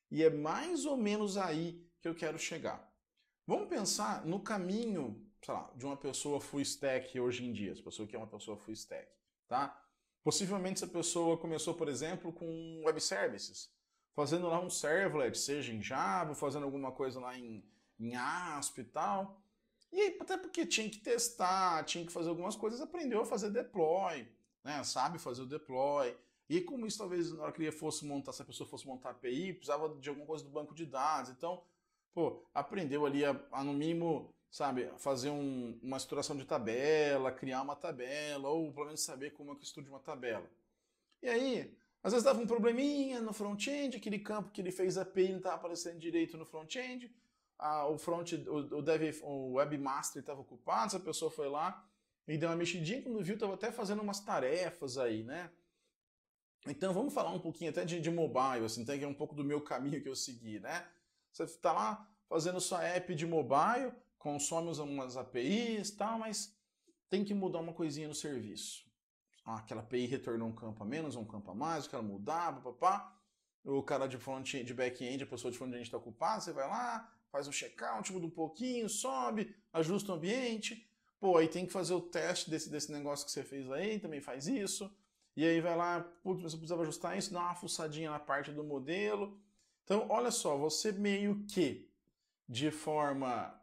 [0.09, 2.91] E é mais ou menos aí que eu quero chegar.
[3.45, 8.07] Vamos pensar no caminho, lá, de uma pessoa full stack hoje em dia, essa pessoa
[8.07, 9.11] que é uma pessoa full stack,
[9.47, 9.79] tá?
[10.23, 13.71] Possivelmente essa pessoa começou, por exemplo, com web services,
[14.13, 17.63] fazendo lá um servlet, seja em Java, fazendo alguma coisa lá em,
[17.99, 19.41] em ASP e tal.
[19.91, 24.27] E até porque tinha que testar, tinha que fazer algumas coisas, aprendeu a fazer deploy,
[24.63, 24.83] né?
[24.83, 26.15] Sabe fazer o deploy.
[26.47, 29.11] E como isso talvez na hora que ele fosse montar, se a pessoa fosse montar
[29.11, 31.29] API, precisava de alguma coisa do banco de dados.
[31.29, 31.63] Então,
[32.13, 37.61] pô, aprendeu ali a, a no mínimo, sabe, fazer um, uma estruturação de tabela, criar
[37.61, 40.49] uma tabela, ou pelo menos saber como é que estude uma tabela.
[41.21, 45.29] E aí, às vezes dava um probleminha no front-end, aquele campo que ele fez API
[45.29, 47.13] não estava aparecendo direito no front-end,
[47.89, 51.85] o front, o, o, dev, o webmaster estava ocupado, essa pessoa foi lá
[52.27, 55.51] e deu uma mexidinha, quando viu, estava até fazendo umas tarefas aí, né?
[56.67, 59.43] Então vamos falar um pouquinho até de, de mobile, assim, que é um pouco do
[59.43, 60.87] meu caminho que eu segui, né?
[61.31, 66.55] Você está lá fazendo sua app de mobile, consome umas APIs e tal, mas
[67.09, 68.85] tem que mudar uma coisinha no serviço.
[69.45, 72.53] Ah, aquela API retornou um campo a menos, um campo a mais, eu quero mudar,
[72.61, 73.15] papapá.
[73.63, 77.11] O cara de front de back-end, a pessoa de front-end está ocupada, você vai lá,
[77.31, 80.87] faz um checkout, muda um pouquinho, sobe, ajusta o ambiente.
[81.19, 84.21] Pô, aí tem que fazer o teste desse, desse negócio que você fez aí, também
[84.21, 84.91] faz isso.
[85.35, 88.63] E aí vai lá, putz, você precisava ajustar isso, dá uma fuçadinha na parte do
[88.63, 89.39] modelo.
[89.83, 91.89] Então, olha só, você meio que,
[92.47, 93.57] de forma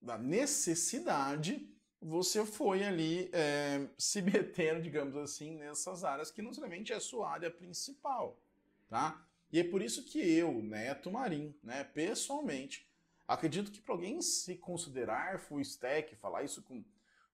[0.00, 1.68] da necessidade,
[2.00, 7.00] você foi ali é, se metendo, digamos assim, nessas áreas que não necessariamente é a
[7.00, 8.40] sua área principal,
[8.88, 9.22] tá?
[9.52, 12.87] E é por isso que eu, Neto Marim, né, pessoalmente,
[13.28, 16.82] acredito que para alguém se considerar full stack, falar isso com,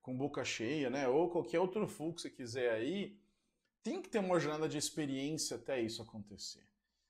[0.03, 3.17] com boca cheia, né, ou qualquer outro full que você quiser aí,
[3.83, 6.67] tem que ter uma jornada de experiência até isso acontecer.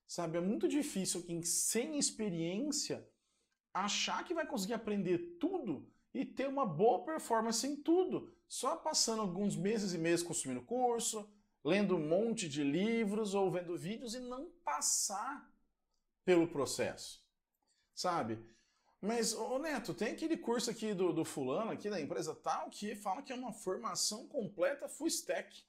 [0.07, 3.09] Sabe, é muito difícil quem sem experiência
[3.73, 9.23] achar que vai conseguir aprender tudo e ter uma boa performance em tudo, só passando
[9.23, 11.29] alguns meses e meses consumindo curso,
[11.65, 15.51] lendo um monte de livros ou vendo vídeos e não passar
[16.25, 17.25] pelo processo.
[17.95, 18.39] Sabe?
[19.05, 22.97] Mas, ô Neto, tem aquele curso aqui do, do fulano, aqui da empresa tal, que
[22.97, 25.63] fala que é uma formação completa full stack.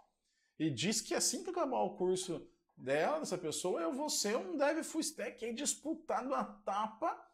[0.58, 4.56] E diz que assim que acabar o curso dela, dessa pessoa, eu vou ser um
[4.56, 7.30] dev full stack aí disputado a tapa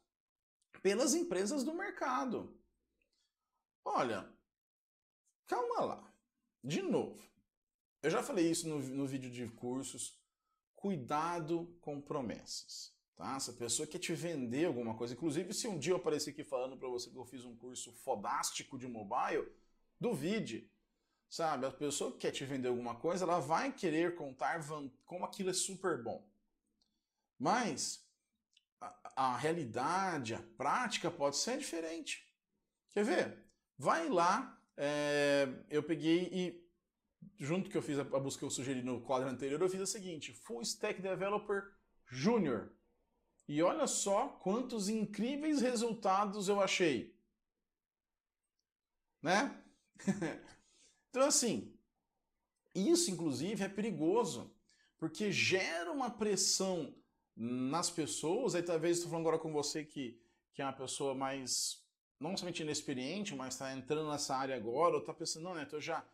[0.82, 2.60] pelas empresas do mercado.
[3.86, 4.28] Olha,
[5.46, 6.14] calma lá.
[6.64, 7.22] De novo,
[8.02, 10.20] eu já falei isso no, no vídeo de cursos.
[10.76, 12.92] Cuidado com promessas.
[13.16, 13.40] Tá?
[13.40, 16.44] Se a pessoa quer te vender alguma coisa, inclusive se um dia eu aparecer aqui
[16.44, 19.48] falando para você que eu fiz um curso fodástico de mobile,
[20.00, 20.70] duvide.
[21.30, 24.60] Sabe, a pessoa que quer te vender alguma coisa, ela vai querer contar
[25.06, 26.28] como aquilo é super bom.
[27.40, 28.06] Mas
[28.82, 32.28] a, a realidade, a prática pode ser diferente.
[32.92, 33.38] Quer ver?
[33.78, 36.68] Vai lá, é, eu peguei e,
[37.40, 39.82] junto que eu fiz a, a busca que eu sugeri no quadro anterior, eu fiz
[39.82, 41.72] o seguinte: Full Stack Developer
[42.08, 42.72] Júnior.
[43.48, 47.16] E olha só quantos incríveis resultados eu achei.
[49.22, 49.58] Né?
[51.10, 51.78] Então, assim,
[52.74, 54.50] isso inclusive é perigoso,
[54.98, 56.96] porque gera uma pressão
[57.36, 58.56] nas pessoas.
[58.56, 60.18] Aí talvez estou falando agora com você que,
[60.54, 61.84] que é uma pessoa mais,
[62.20, 65.82] não somente inexperiente, mas está entrando nessa área agora, ou está pensando, não, Neto, eu
[65.82, 66.06] já,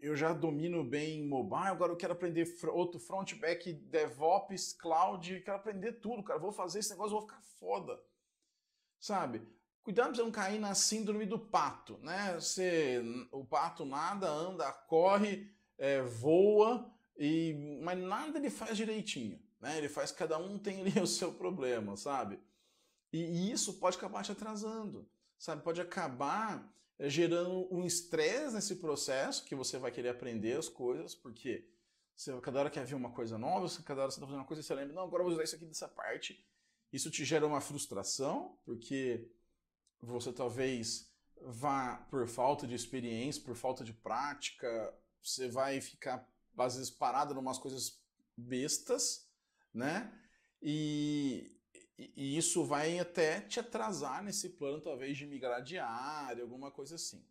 [0.00, 5.56] eu já domino bem mobile, agora eu quero aprender outro front, back, DevOps, cloud, quero
[5.56, 8.00] aprender tudo, cara, vou fazer esse negócio, vou ficar foda.
[8.98, 9.46] Sabe?
[9.82, 12.34] Cuidado para você não cair na síndrome do pato, né?
[12.40, 19.76] Você, o pato nada, anda, corre, é, voa, e, mas nada ele faz direitinho, né?
[19.76, 22.40] Ele faz, cada um tem ali o seu problema, sabe?
[23.12, 25.06] E, e isso pode acabar te atrasando,
[25.38, 25.62] sabe?
[25.62, 26.66] Pode acabar
[27.00, 31.68] gerando um estresse nesse processo, que você vai querer aprender as coisas, porque
[32.16, 34.60] você cada hora quer ver uma coisa nova, cada hora você está fazendo uma coisa
[34.60, 36.44] e você lembra, não, agora eu vou usar isso aqui dessa parte.
[36.92, 39.28] Isso te gera uma frustração, porque
[40.00, 46.76] você talvez vá por falta de experiência, por falta de prática, você vai ficar às
[46.76, 48.00] vezes parado em umas coisas
[48.36, 49.28] bestas,
[49.72, 50.12] né?
[50.62, 51.53] E,
[51.98, 56.96] e, isso vai até te atrasar nesse plano, talvez, de migrar de área, alguma coisa
[56.96, 57.24] assim.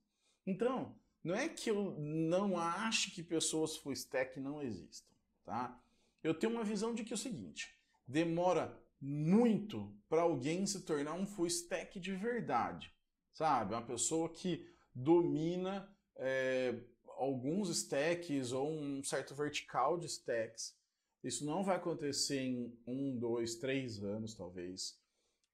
[0.45, 5.80] Então, não é que eu não acho que pessoas full stack não existam, tá?
[6.23, 11.13] Eu tenho uma visão de que é o seguinte, demora muito para alguém se tornar
[11.13, 12.93] um full stack de verdade,
[13.34, 13.73] sabe?
[13.73, 16.76] Uma pessoa que domina é,
[17.17, 20.76] alguns stacks ou um certo vertical de stacks.
[21.24, 25.00] Isso não vai acontecer em um, dois, três anos, talvez.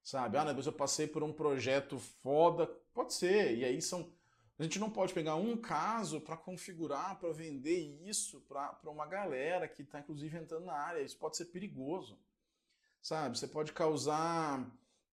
[0.04, 0.38] Sabe?
[0.38, 2.66] Ah, depois eu passei por um projeto foda.
[2.94, 3.58] Pode ser.
[3.58, 4.12] E aí são.
[4.58, 9.68] A gente não pode pegar um caso para configurar, para vender isso para uma galera
[9.68, 11.02] que está, inclusive, entrando na área.
[11.02, 12.20] Isso pode ser perigoso
[13.02, 13.38] sabe?
[13.38, 14.66] Você pode causar,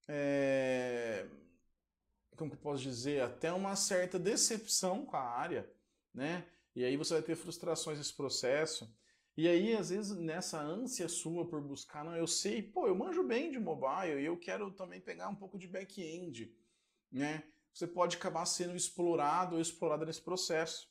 [0.09, 1.27] é,
[2.37, 5.69] como que eu posso dizer, até uma certa decepção com a área,
[6.13, 6.45] né?
[6.75, 8.93] E aí você vai ter frustrações nesse processo.
[9.37, 13.23] E aí, às vezes, nessa ânsia sua por buscar, não, eu sei, pô, eu manjo
[13.23, 16.55] bem de mobile e eu quero também pegar um pouco de back-end,
[17.13, 17.45] né?
[17.73, 20.91] Você pode acabar sendo explorado ou explorada nesse processo.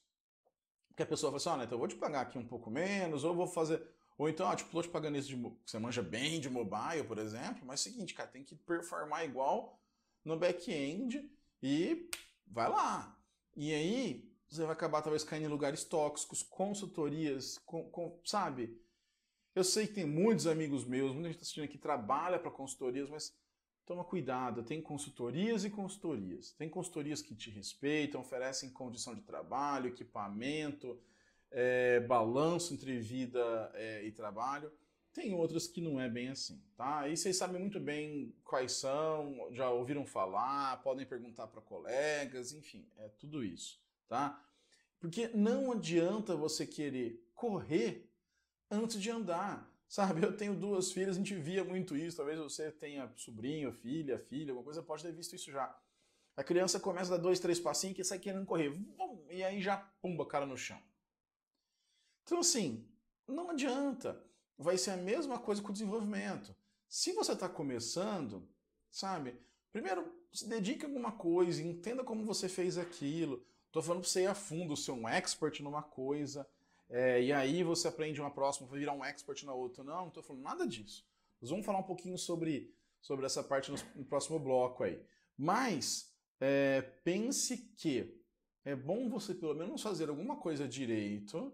[0.87, 3.23] Porque a pessoa fala assim, ah, então eu vou te pagar aqui um pouco menos,
[3.23, 3.81] ou vou fazer
[4.17, 7.17] ou então, ah, tipo, tô te pagando isso de você manja bem de mobile, por
[7.17, 9.77] exemplo, mas é o seguinte, cara, tem que performar igual
[10.23, 11.29] no back-end
[11.61, 12.09] e
[12.47, 13.17] vai lá.
[13.55, 18.79] E aí, você vai acabar talvez caindo em lugares tóxicos, consultorias, com, com, sabe?
[19.53, 23.09] Eu sei que tem muitos amigos meus, muita gente tá assistindo aqui trabalha para consultorias,
[23.09, 23.33] mas
[23.85, 26.51] toma cuidado, tem consultorias e consultorias.
[26.51, 30.99] Tem consultorias que te respeitam, oferecem condição de trabalho, equipamento,
[31.51, 34.71] é, balanço entre vida é, e trabalho.
[35.13, 37.07] Tem outras que não é bem assim, tá?
[37.07, 42.85] E vocês sabem muito bem quais são, já ouviram falar, podem perguntar para colegas, enfim,
[42.97, 44.43] é tudo isso, tá?
[44.99, 48.11] Porque não adianta você querer correr
[48.69, 50.23] antes de andar, sabe?
[50.23, 54.51] Eu tenho duas filhas, a gente via muito isso, talvez você tenha sobrinho, filha, filha,
[54.51, 55.77] alguma coisa, pode ter visto isso já.
[56.35, 58.73] A criança começa a dar dois, três passinhos e sai querendo correr,
[59.29, 60.81] e aí já pumba cara no chão.
[62.23, 62.89] Então, assim,
[63.27, 64.21] não adianta.
[64.57, 66.55] Vai ser a mesma coisa com o desenvolvimento.
[66.87, 68.49] Se você está começando,
[68.89, 69.39] sabe?
[69.71, 73.45] Primeiro, se dedique a alguma coisa, entenda como você fez aquilo.
[73.75, 76.47] Estou falando para você ir a fundo, ser um expert numa coisa,
[76.89, 79.83] é, e aí você aprende uma próxima, vai virar um expert na outra.
[79.83, 81.05] Não, não estou falando nada disso.
[81.41, 85.05] Nós vamos falar um pouquinho sobre, sobre essa parte no, no próximo bloco aí.
[85.37, 86.09] Mas
[86.39, 88.17] é, pense que
[88.63, 91.53] é bom você pelo menos fazer alguma coisa direito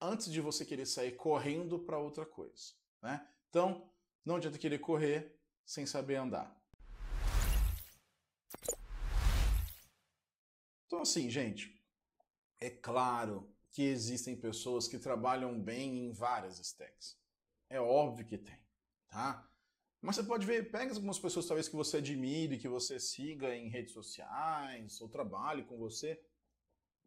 [0.00, 2.72] antes de você querer sair correndo para outra coisa.
[3.02, 3.28] Né?
[3.50, 3.86] Então,
[4.24, 6.58] não adianta querer correr sem saber andar.
[10.88, 11.80] Então, assim, gente,
[12.58, 17.16] é claro que existem pessoas que trabalham bem em várias stacks.
[17.70, 18.58] É óbvio que tem,
[19.06, 19.46] tá?
[20.00, 23.68] Mas você pode ver, pega algumas pessoas talvez que você admire, que você siga em
[23.68, 26.18] redes sociais, ou trabalhe com você.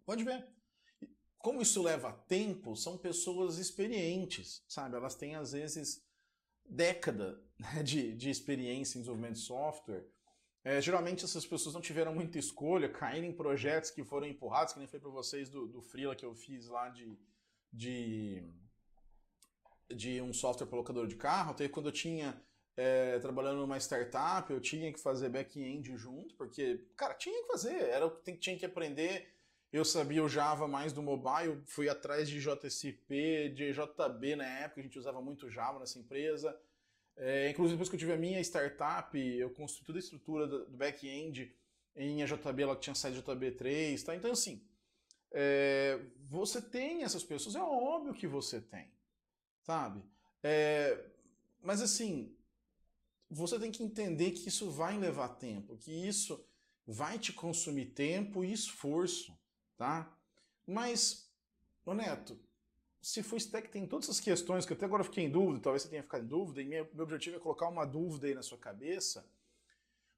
[0.05, 0.47] Pode ver
[1.39, 4.95] como isso leva tempo, são pessoas experientes, sabe?
[4.95, 6.05] Elas têm, às vezes,
[6.63, 10.07] década né, de, de experiência em desenvolvimento de software,
[10.63, 14.79] é, geralmente essas pessoas não tiveram muita escolha, caíram em projetos que foram empurrados, que
[14.79, 17.17] nem foi para vocês do, do Freela que eu fiz lá de,
[17.73, 18.43] de,
[19.89, 21.51] de um software para locador de carro.
[21.51, 22.39] Até quando eu tinha
[22.77, 27.75] é, trabalhando numa startup, eu tinha que fazer back-end junto, porque, cara, tinha que fazer,
[27.89, 29.33] era o que tinha que aprender.
[29.73, 34.81] Eu sabia o Java mais do mobile, fui atrás de JCP, de JB na época,
[34.81, 36.55] a gente usava muito Java nessa empresa.
[37.17, 40.69] É, inclusive, depois que eu tive a minha startup, eu construí toda a estrutura do,
[40.71, 41.53] back-end
[41.95, 44.15] em AJB, ela tinha saído JB3, tá?
[44.15, 44.65] Então, assim,
[45.31, 48.91] é, você tem essas pessoas, é óbvio que você tem,
[49.61, 50.01] sabe?
[50.41, 51.05] É,
[51.61, 52.35] mas, assim,
[53.29, 56.43] você tem que entender que isso vai levar tempo, que isso
[56.85, 59.37] vai te consumir tempo e esforço,
[59.77, 60.11] tá?
[60.65, 61.31] Mas,
[61.85, 62.39] ô Neto,
[63.01, 65.81] se for stack tem todas essas questões que até agora eu fiquei em dúvida, talvez
[65.81, 68.43] você tenha ficado em dúvida, e meu, meu objetivo é colocar uma dúvida aí na
[68.43, 69.25] sua cabeça,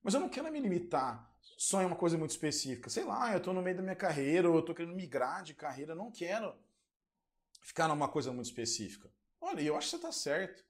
[0.04, 2.90] mas eu não quero me limitar só em uma coisa muito específica.
[2.90, 5.54] Sei lá, eu estou no meio da minha carreira, ou eu estou querendo migrar de
[5.54, 6.54] carreira, não quero
[7.62, 9.10] ficar numa coisa muito específica.
[9.40, 10.66] Olha, eu acho que você está certo,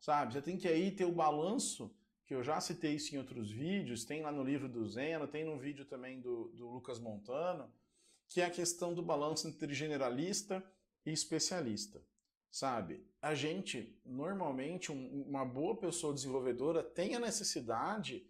[0.00, 0.32] sabe?
[0.32, 4.04] Você tem que aí ter o balanço, que eu já citei isso em outros vídeos,
[4.04, 7.72] tem lá no livro do Zeno, tem no vídeo também do, do Lucas Montano,
[8.28, 10.64] que é a questão do balanço entre generalista
[11.04, 12.00] e especialista,
[12.50, 13.04] sabe?
[13.20, 18.26] A gente, normalmente, um, uma boa pessoa desenvolvedora tem a necessidade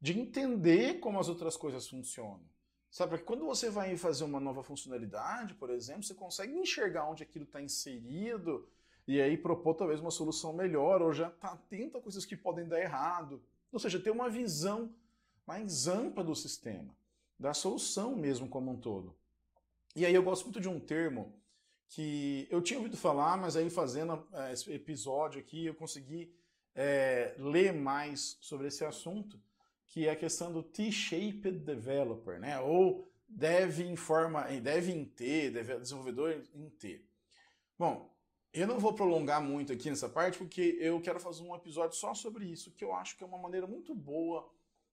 [0.00, 2.42] de entender como as outras coisas funcionam.
[2.90, 7.22] Sabe, porque quando você vai fazer uma nova funcionalidade, por exemplo, você consegue enxergar onde
[7.22, 8.68] aquilo está inserido
[9.08, 12.68] e aí propor talvez uma solução melhor, ou já está atento a coisas que podem
[12.68, 13.42] dar errado.
[13.72, 14.94] Ou seja, ter uma visão
[15.46, 16.94] mais ampla do sistema,
[17.38, 19.16] da solução mesmo como um todo.
[19.96, 21.32] E aí eu gosto muito de um termo
[21.92, 26.34] que eu tinha ouvido falar, mas aí fazendo é, esse episódio aqui eu consegui
[26.74, 29.38] é, ler mais sobre esse assunto,
[29.86, 32.58] que é a questão do T-shaped developer, né?
[32.60, 37.04] Ou dev em forma, dev em T, desenvolvedor em T.
[37.78, 38.10] Bom,
[38.54, 42.14] eu não vou prolongar muito aqui nessa parte, porque eu quero fazer um episódio só
[42.14, 44.50] sobre isso, que eu acho que é uma maneira muito boa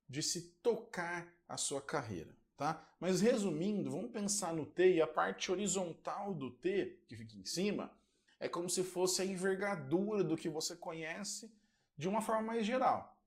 [0.07, 2.35] de se tocar a sua carreira.
[2.59, 2.85] Tá?
[2.99, 7.45] Mas resumindo, vamos pensar no T e a parte horizontal do T, que fica em
[7.45, 7.89] cima,
[8.37, 11.49] é como se fosse a envergadura do que você conhece
[11.95, 13.17] de uma forma mais geral.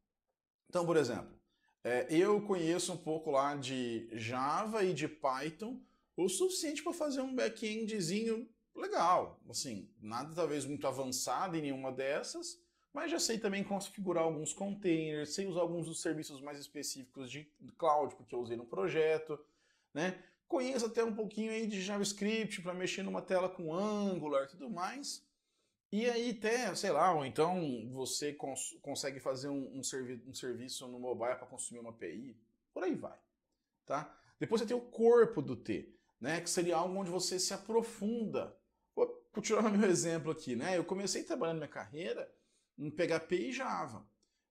[0.69, 1.35] Então, por exemplo,
[1.83, 5.81] é, eu conheço um pouco lá de Java e de Python
[6.15, 9.41] o suficiente para fazer um back-endzinho legal.
[9.49, 12.62] Assim, nada talvez muito avançado em nenhuma dessas,
[12.93, 17.51] mas já sei também configurar alguns containers, sei usar alguns dos serviços mais específicos de
[17.79, 19.39] cloud, porque eu usei no projeto,
[19.95, 20.23] né?
[20.47, 24.69] Conheço até um pouquinho aí de JavaScript para mexer numa tela com Angular e tudo
[24.69, 25.27] mais.
[25.91, 30.35] E aí até, sei lá, ou então você cons consegue fazer um, um, servi um
[30.35, 32.37] serviço no mobile para consumir uma API,
[32.75, 33.19] por aí vai,
[33.87, 34.15] tá?
[34.39, 36.41] Depois você tem o corpo do T, né?
[36.43, 38.55] Que seria algo onde você se aprofunda.
[38.95, 40.77] Vou continuar meu exemplo aqui, né?
[40.77, 42.31] Eu comecei trabalhando minha carreira
[42.79, 44.07] em PHP e Java.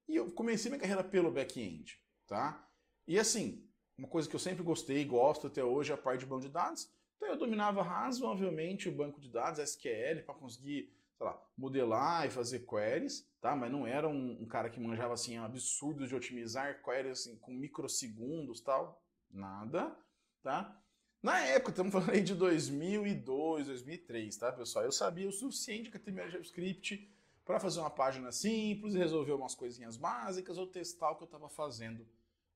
[0.07, 2.67] E eu comecei minha carreira pelo back-end, tá?
[3.07, 3.65] E assim,
[3.97, 6.41] uma coisa que eu sempre gostei e gosto até hoje é a parte de banco
[6.41, 6.91] de dados.
[7.15, 12.31] Então eu dominava razoavelmente o banco de dados, SQL, para conseguir, sei lá, modelar e
[12.31, 13.55] fazer queries, tá?
[13.55, 17.35] Mas não era um, um cara que manjava assim um absurdo de otimizar queries assim,
[17.37, 19.95] com microsegundos tal, nada,
[20.41, 20.77] tá?
[21.21, 24.85] Na época, estamos falando aí de 2002, 2003, tá, pessoal?
[24.85, 27.07] Eu sabia o suficiente que HTML JavaScript
[27.45, 31.49] para fazer uma página simples, resolver umas coisinhas básicas ou testar o que eu estava
[31.49, 32.07] fazendo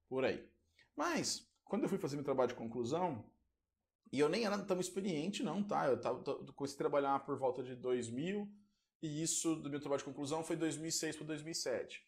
[0.08, 0.48] por aí.
[0.96, 3.26] Mas, quando eu fui fazer meu trabalho de conclusão,
[4.12, 5.88] e eu nem era tão experiente não, tá?
[5.88, 8.48] Eu tava, comecei a trabalhar por volta de 2000,
[9.02, 12.04] e isso do meu trabalho de conclusão foi 2006 para 2007.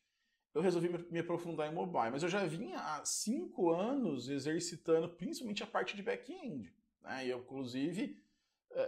[0.53, 5.63] Eu resolvi me aprofundar em mobile, mas eu já vinha há cinco anos exercitando principalmente
[5.63, 6.73] a parte de back-end.
[7.01, 7.27] Né?
[7.27, 8.19] E eu, inclusive,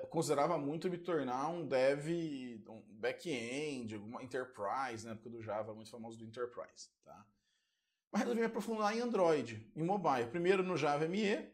[0.09, 5.89] considerava muito me tornar um dev, um back-end, alguma enterprise, na época do Java, muito
[5.89, 7.25] famoso do enterprise, tá?
[8.11, 10.29] Mas resolvi me aprofundar em Android, em mobile.
[10.29, 11.51] Primeiro no Java ME,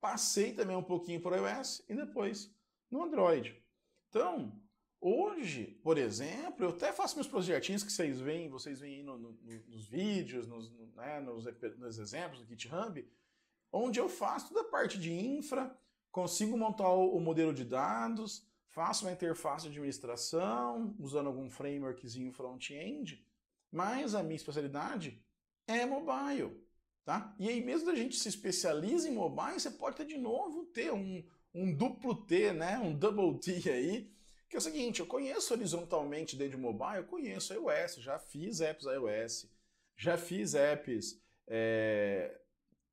[0.00, 2.54] passei também um pouquinho por iOS e depois
[2.90, 3.62] no Android.
[4.08, 4.60] Então,
[5.00, 9.18] hoje, por exemplo, eu até faço meus projetinhos que vocês veem, vocês veem aí no,
[9.18, 9.32] no,
[9.68, 11.44] nos vídeos, nos, né, nos,
[11.78, 13.06] nos exemplos do GitHub,
[13.70, 15.74] onde eu faço toda a parte de infra,
[16.12, 23.26] consigo montar o modelo de dados, faço uma interface de administração, usando algum frameworkzinho front-end,
[23.70, 25.20] mas a minha especialidade
[25.66, 26.62] é mobile.
[27.04, 27.34] Tá?
[27.38, 30.92] E aí, mesmo da gente se especializa em mobile, você pode ter de novo ter
[30.92, 32.78] um, um duplo T, né?
[32.78, 34.12] um double T aí,
[34.48, 38.60] Que é o seguinte, eu conheço horizontalmente dentro de mobile, eu conheço iOS, já fiz
[38.60, 39.50] apps iOS,
[39.96, 42.38] já fiz apps é,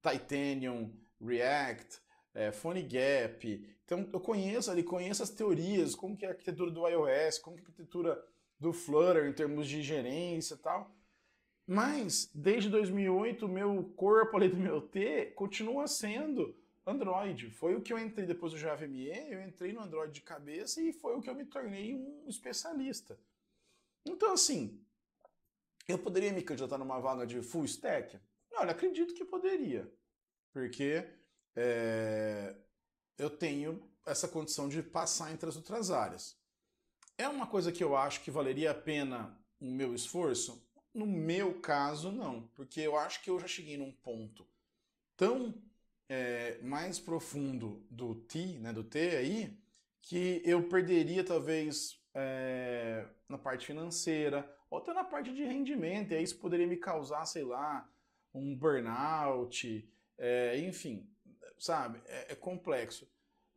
[0.01, 0.91] Titanium,
[1.21, 1.99] React,
[2.33, 3.67] é, PhoneGap.
[3.85, 7.55] Então eu conheço ali, conheço as teorias, como que é a arquitetura do iOS, como
[7.55, 8.25] que é a arquitetura
[8.59, 10.91] do Flutter em termos de gerência e tal.
[11.65, 16.55] Mas desde 2008 o meu corpo ali do meu T continua sendo
[16.85, 17.49] Android.
[17.51, 20.91] Foi o que eu entrei depois do JVME, eu entrei no Android de cabeça e
[20.91, 23.19] foi o que eu me tornei um especialista.
[24.05, 24.79] Então assim,
[25.87, 28.19] eu poderia me candidatar numa vaga de full stack?
[28.53, 29.91] Olha, acredito que poderia,
[30.51, 31.07] porque
[31.61, 32.55] é,
[33.17, 36.37] eu tenho essa condição de passar entre as outras áreas.
[37.17, 40.65] É uma coisa que eu acho que valeria a pena o meu esforço?
[40.93, 44.47] No meu caso, não, porque eu acho que eu já cheguei num ponto
[45.17, 45.53] tão
[46.07, 49.59] é, mais profundo do T, né, do T aí,
[50.01, 56.15] que eu perderia talvez é, na parte financeira, ou até na parte de rendimento, e
[56.15, 57.87] aí isso poderia me causar, sei lá,
[58.33, 59.87] um burnout,
[60.17, 61.05] é, enfim,
[61.59, 62.01] sabe?
[62.05, 63.07] É, é, complexo.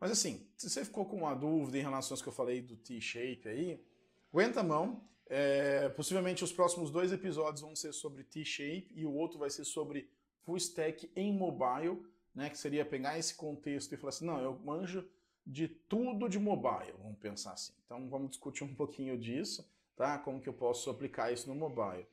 [0.00, 2.76] Mas assim, se você ficou com uma dúvida em relação às que eu falei do
[2.76, 3.84] T-shape aí,
[4.32, 5.08] aguenta a mão.
[5.26, 9.64] É, possivelmente os próximos dois episódios vão ser sobre T-shape e o outro vai ser
[9.64, 12.50] sobre full stack em mobile, né?
[12.50, 15.08] Que seria pegar esse contexto e falar assim, não, eu manjo
[15.46, 17.72] de tudo de mobile, vamos pensar assim.
[17.84, 20.18] Então vamos discutir um pouquinho disso, tá?
[20.18, 22.06] Como que eu posso aplicar isso no mobile.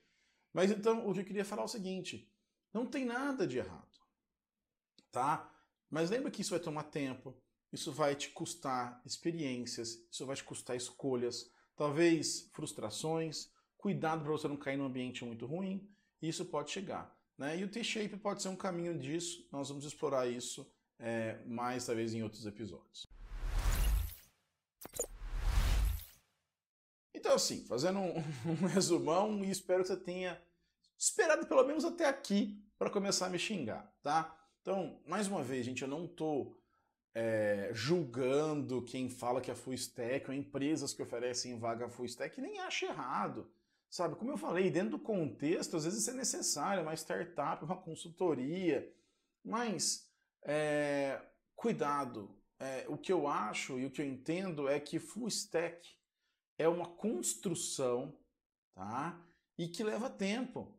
[0.54, 2.32] Mas então o que eu queria falar é o seguinte:
[2.74, 4.00] não tem nada de errado,
[5.12, 5.52] tá?
[5.90, 7.36] Mas lembra que isso vai tomar tempo,
[7.72, 14.48] isso vai te custar experiências, isso vai te custar escolhas, talvez frustrações, cuidado para você
[14.48, 15.90] não cair num ambiente muito ruim,
[16.22, 17.18] isso pode chegar.
[17.38, 17.58] Né?
[17.58, 20.70] E o T-Shape pode ser um caminho disso, nós vamos explorar isso
[21.00, 23.08] é, mais talvez em outros episódios.
[27.14, 30.42] Então, assim, fazendo um, um resumão, e espero que você tenha
[30.98, 34.39] esperado pelo menos até aqui para começar a me xingar, tá?
[34.62, 36.58] Então, mais uma vez, gente, eu não tô
[37.14, 42.40] é, julgando quem fala que é full stack ou empresas que oferecem vaga full stack,
[42.42, 43.52] nem acho errado.
[43.90, 47.76] Sabe, como eu falei, dentro do contexto, às vezes isso é necessário, uma startup, uma
[47.82, 48.88] consultoria,
[49.44, 50.08] mas
[50.44, 51.20] é,
[51.56, 52.36] cuidado.
[52.60, 55.98] É, o que eu acho e o que eu entendo é que full stack
[56.58, 58.20] é uma construção,
[58.76, 59.26] tá?
[59.58, 60.78] E que leva tempo.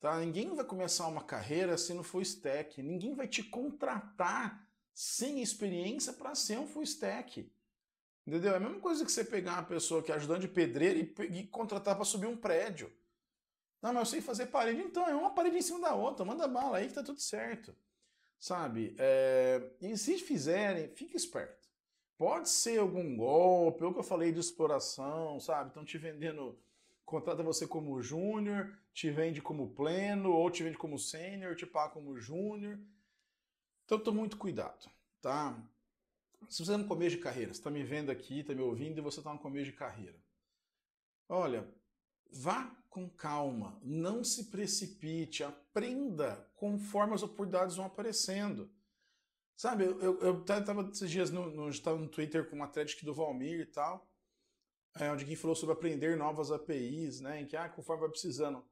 [0.00, 0.18] Tá?
[0.20, 2.82] Ninguém vai começar uma carreira se não for stack.
[2.82, 7.50] Ninguém vai te contratar sem experiência para ser um full stack.
[8.26, 8.52] Entendeu?
[8.52, 11.38] É a mesma coisa que você pegar uma pessoa que é ajudante de pedreiro e,
[11.38, 12.92] e contratar para subir um prédio.
[13.80, 14.80] Não, mas eu sei fazer parede.
[14.80, 16.24] Então, é uma parede em cima da outra.
[16.24, 17.74] Manda bala aí que tá tudo certo.
[18.38, 18.94] Sabe?
[18.98, 19.70] É...
[19.80, 21.68] E se fizerem, fique esperto.
[22.16, 25.68] Pode ser algum golpe, ou que eu falei de exploração, sabe?
[25.68, 26.58] Estão te vendendo
[27.08, 31.94] contrata você como júnior, te vende como pleno, ou te vende como sênior, te paga
[31.94, 32.78] como júnior.
[33.84, 34.90] Então, tome muito cuidado,
[35.22, 35.58] tá?
[36.50, 38.98] Se você está no começo de carreira, você está me vendo aqui, está me ouvindo
[38.98, 40.22] e você está no começo de carreira.
[41.26, 41.66] Olha,
[42.30, 48.70] vá com calma, não se precipite, aprenda conforme as oportunidades vão aparecendo.
[49.56, 53.66] Sabe, eu, estava esses dias no, no, no Twitter com uma thread do Valmir e
[53.66, 54.07] tal,
[54.94, 57.40] é, onde quem falou sobre aprender novas APIs, né?
[57.40, 58.64] Em que, ah, conforme vai precisando.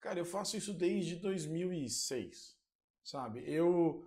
[0.00, 2.56] Cara, eu faço isso desde 2006,
[3.02, 3.42] sabe?
[3.46, 4.06] Eu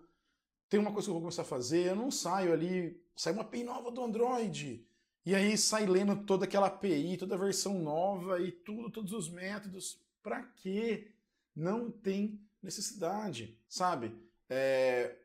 [0.70, 3.42] tenho uma coisa que eu vou começar a fazer, eu não saio ali, sai uma
[3.42, 4.88] API nova do Android,
[5.26, 9.30] e aí sai lendo toda aquela API, toda a versão nova e tudo, todos os
[9.30, 10.02] métodos.
[10.24, 11.12] Para quê?
[11.56, 14.16] Não tem necessidade, sabe?
[14.50, 15.18] É,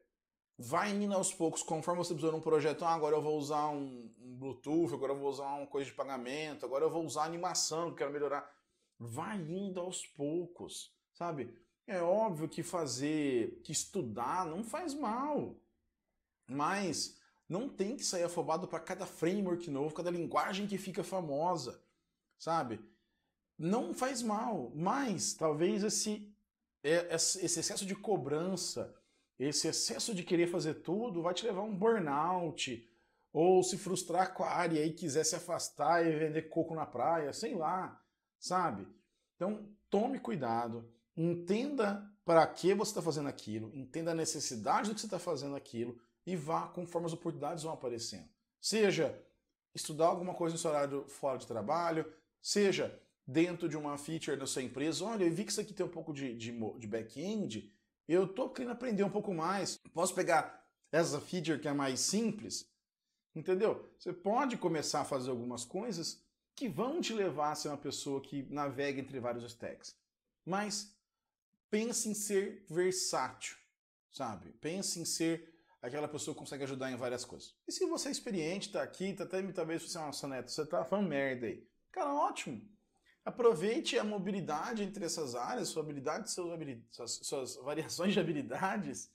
[0.59, 3.68] vai indo aos poucos, conforme você precisa de um projeto, ah, agora eu vou usar
[3.68, 7.24] um, um, Bluetooth, agora eu vou usar uma coisa de pagamento, agora eu vou usar
[7.24, 8.50] animação, que quero melhorar.
[8.98, 11.54] Vai indo aos poucos, sabe?
[11.86, 15.54] É óbvio que fazer, que estudar não faz mal,
[16.48, 21.80] mas não tem que sair afobado para cada framework novo, cada linguagem que fica famosa,
[22.38, 22.80] sabe?
[23.59, 26.34] Não faz mal, mas talvez esse,
[26.82, 28.94] é, esse excesso de cobrança,
[29.39, 32.89] esse excesso de querer fazer tudo vai te levar a um burnout,
[33.32, 37.32] ou se frustrar com a área e quiser se afastar e vender coco na praia,
[37.34, 38.03] sei lá,
[38.39, 38.89] sabe?
[39.34, 45.01] Então, tome cuidado, entenda para que você está fazendo aquilo, entenda a necessidade do que
[45.01, 48.28] você está fazendo aquilo e vá conforme as oportunidades vão aparecendo.
[48.59, 49.22] Seja
[49.74, 52.11] estudar alguma coisa no seu horário fora de trabalho,
[52.41, 55.84] seja dentro de uma feature da sua empresa, olha, eu vi que isso aqui tem
[55.84, 57.70] um pouco de, de, de back-end,
[58.09, 59.78] eu tô querendo aprender um pouco mais.
[59.92, 62.68] Posso pegar essa feature que é mais simples,
[63.36, 63.92] Entendeu?
[63.98, 68.18] Você pode começar a fazer algumas coisas que vão te levar a ser uma pessoa
[68.22, 69.94] que navega entre vários stacks.
[70.42, 70.96] Mas
[71.68, 73.59] pense em ser versátil,
[74.11, 74.52] sabe?
[74.52, 77.54] Pense em ser aquela pessoa que consegue ajudar em várias coisas.
[77.68, 80.82] E se você é experiente, tá aqui, tá até talvez você, nossa, Neto, você tá
[80.82, 81.62] falando merda aí.
[81.92, 82.66] Cara, ótimo.
[83.27, 89.11] Aproveite a mobilidade entre essas áreas, sua habilidade, suas, suas variações de habilidades,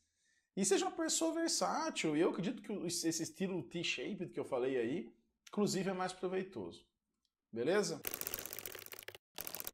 [0.56, 2.18] e seja uma pessoa versátil.
[2.18, 5.14] E eu acredito que esse estilo T-shaped que eu falei aí,
[5.48, 6.86] inclusive, é mais proveitoso.
[7.50, 8.02] Beleza?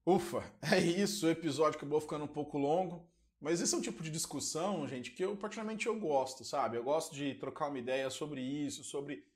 [0.06, 1.26] Ufa, é isso.
[1.26, 3.10] O episódio acabou ficando um pouco longo.
[3.42, 6.78] Mas esse é um tipo de discussão, gente, que eu particularmente eu gosto, sabe?
[6.78, 9.27] Eu gosto de trocar uma ideia sobre isso, sobre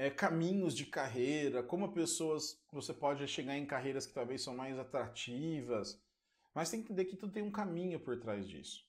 [0.00, 4.78] é, caminhos de carreira, como pessoas você pode chegar em carreiras que talvez são mais
[4.78, 6.00] atrativas,
[6.54, 8.82] mas tem que entender que tudo tem um caminho por trás disso,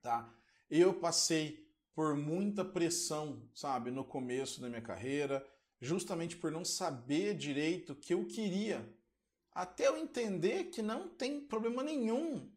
[0.00, 0.32] tá?
[0.70, 5.44] Eu passei por muita pressão, sabe, no começo da minha carreira,
[5.80, 8.88] justamente por não saber direito o que eu queria,
[9.50, 12.48] até eu entender que não tem problema nenhum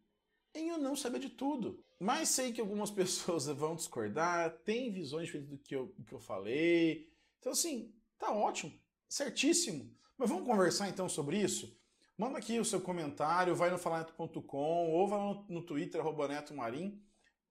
[0.54, 1.84] em eu não saber de tudo.
[2.00, 6.14] Mas sei que algumas pessoas vão discordar, tem visões diferentes do que eu, do que
[6.14, 7.10] eu falei,
[7.46, 8.74] então, assim, tá ótimo,
[9.08, 9.96] certíssimo.
[10.18, 11.80] Mas vamos conversar então sobre isso?
[12.18, 16.56] Manda aqui o seu comentário, vai no falaneto.com ou vai no, no Twitter, arroba Neto
[16.56, 17.00] Marim.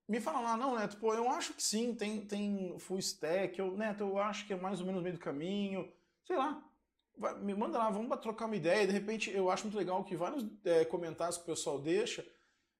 [0.08, 3.76] Me fala lá, não, Neto, pô, eu acho que sim, tem, tem full stack, eu,
[3.76, 5.88] Neto, eu acho que é mais ou menos meio do caminho,
[6.24, 6.60] sei lá.
[7.16, 8.88] Vai, me manda lá, vamos trocar uma ideia.
[8.88, 12.26] De repente, eu acho muito legal que vários é, comentários que o pessoal deixa,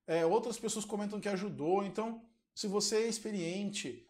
[0.04, 1.84] é, outras pessoas comentam que ajudou.
[1.84, 4.04] Então, se você é experiente,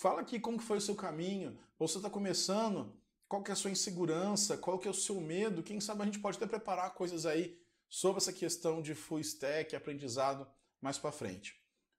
[0.00, 2.90] Fala aqui como que foi o seu caminho, você está começando,
[3.28, 6.06] qual que é a sua insegurança, qual que é o seu medo, quem sabe a
[6.06, 11.12] gente pode até preparar coisas aí sobre essa questão de full stack, aprendizado mais para
[11.12, 11.54] frente.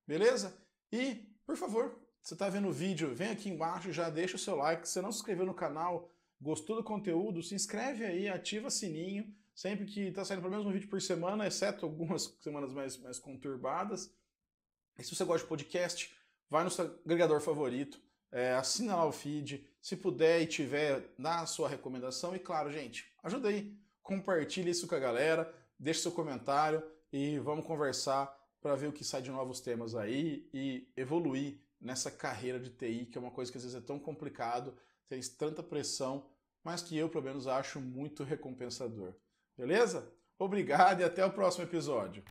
[0.08, 0.52] Beleza?
[0.92, 1.14] E,
[1.46, 4.88] por favor, você está vendo o vídeo, vem aqui embaixo, já deixa o seu like,
[4.88, 9.32] se você não se inscreveu no canal, gostou do conteúdo, se inscreve aí, ativa sininho,
[9.54, 13.20] sempre que está saindo pelo menos um vídeo por semana, exceto algumas semanas mais, mais
[13.20, 14.12] conturbadas.
[14.98, 16.12] E se você gosta de podcast,
[16.52, 17.98] vai no seu agregador favorito,
[18.30, 22.36] é, assina lá o feed, se puder e tiver, dá a sua recomendação.
[22.36, 23.74] E claro, gente, ajuda aí,
[24.04, 29.04] compartilha isso com a galera, deixa seu comentário e vamos conversar para ver o que
[29.04, 33.50] sai de novos temas aí e evoluir nessa carreira de TI, que é uma coisa
[33.50, 34.76] que às vezes é tão complicado,
[35.08, 36.28] tem tanta pressão,
[36.64, 39.16] mas que eu, pelo menos, acho muito recompensador.
[39.58, 40.08] Beleza?
[40.38, 42.24] Obrigado e até o próximo episódio.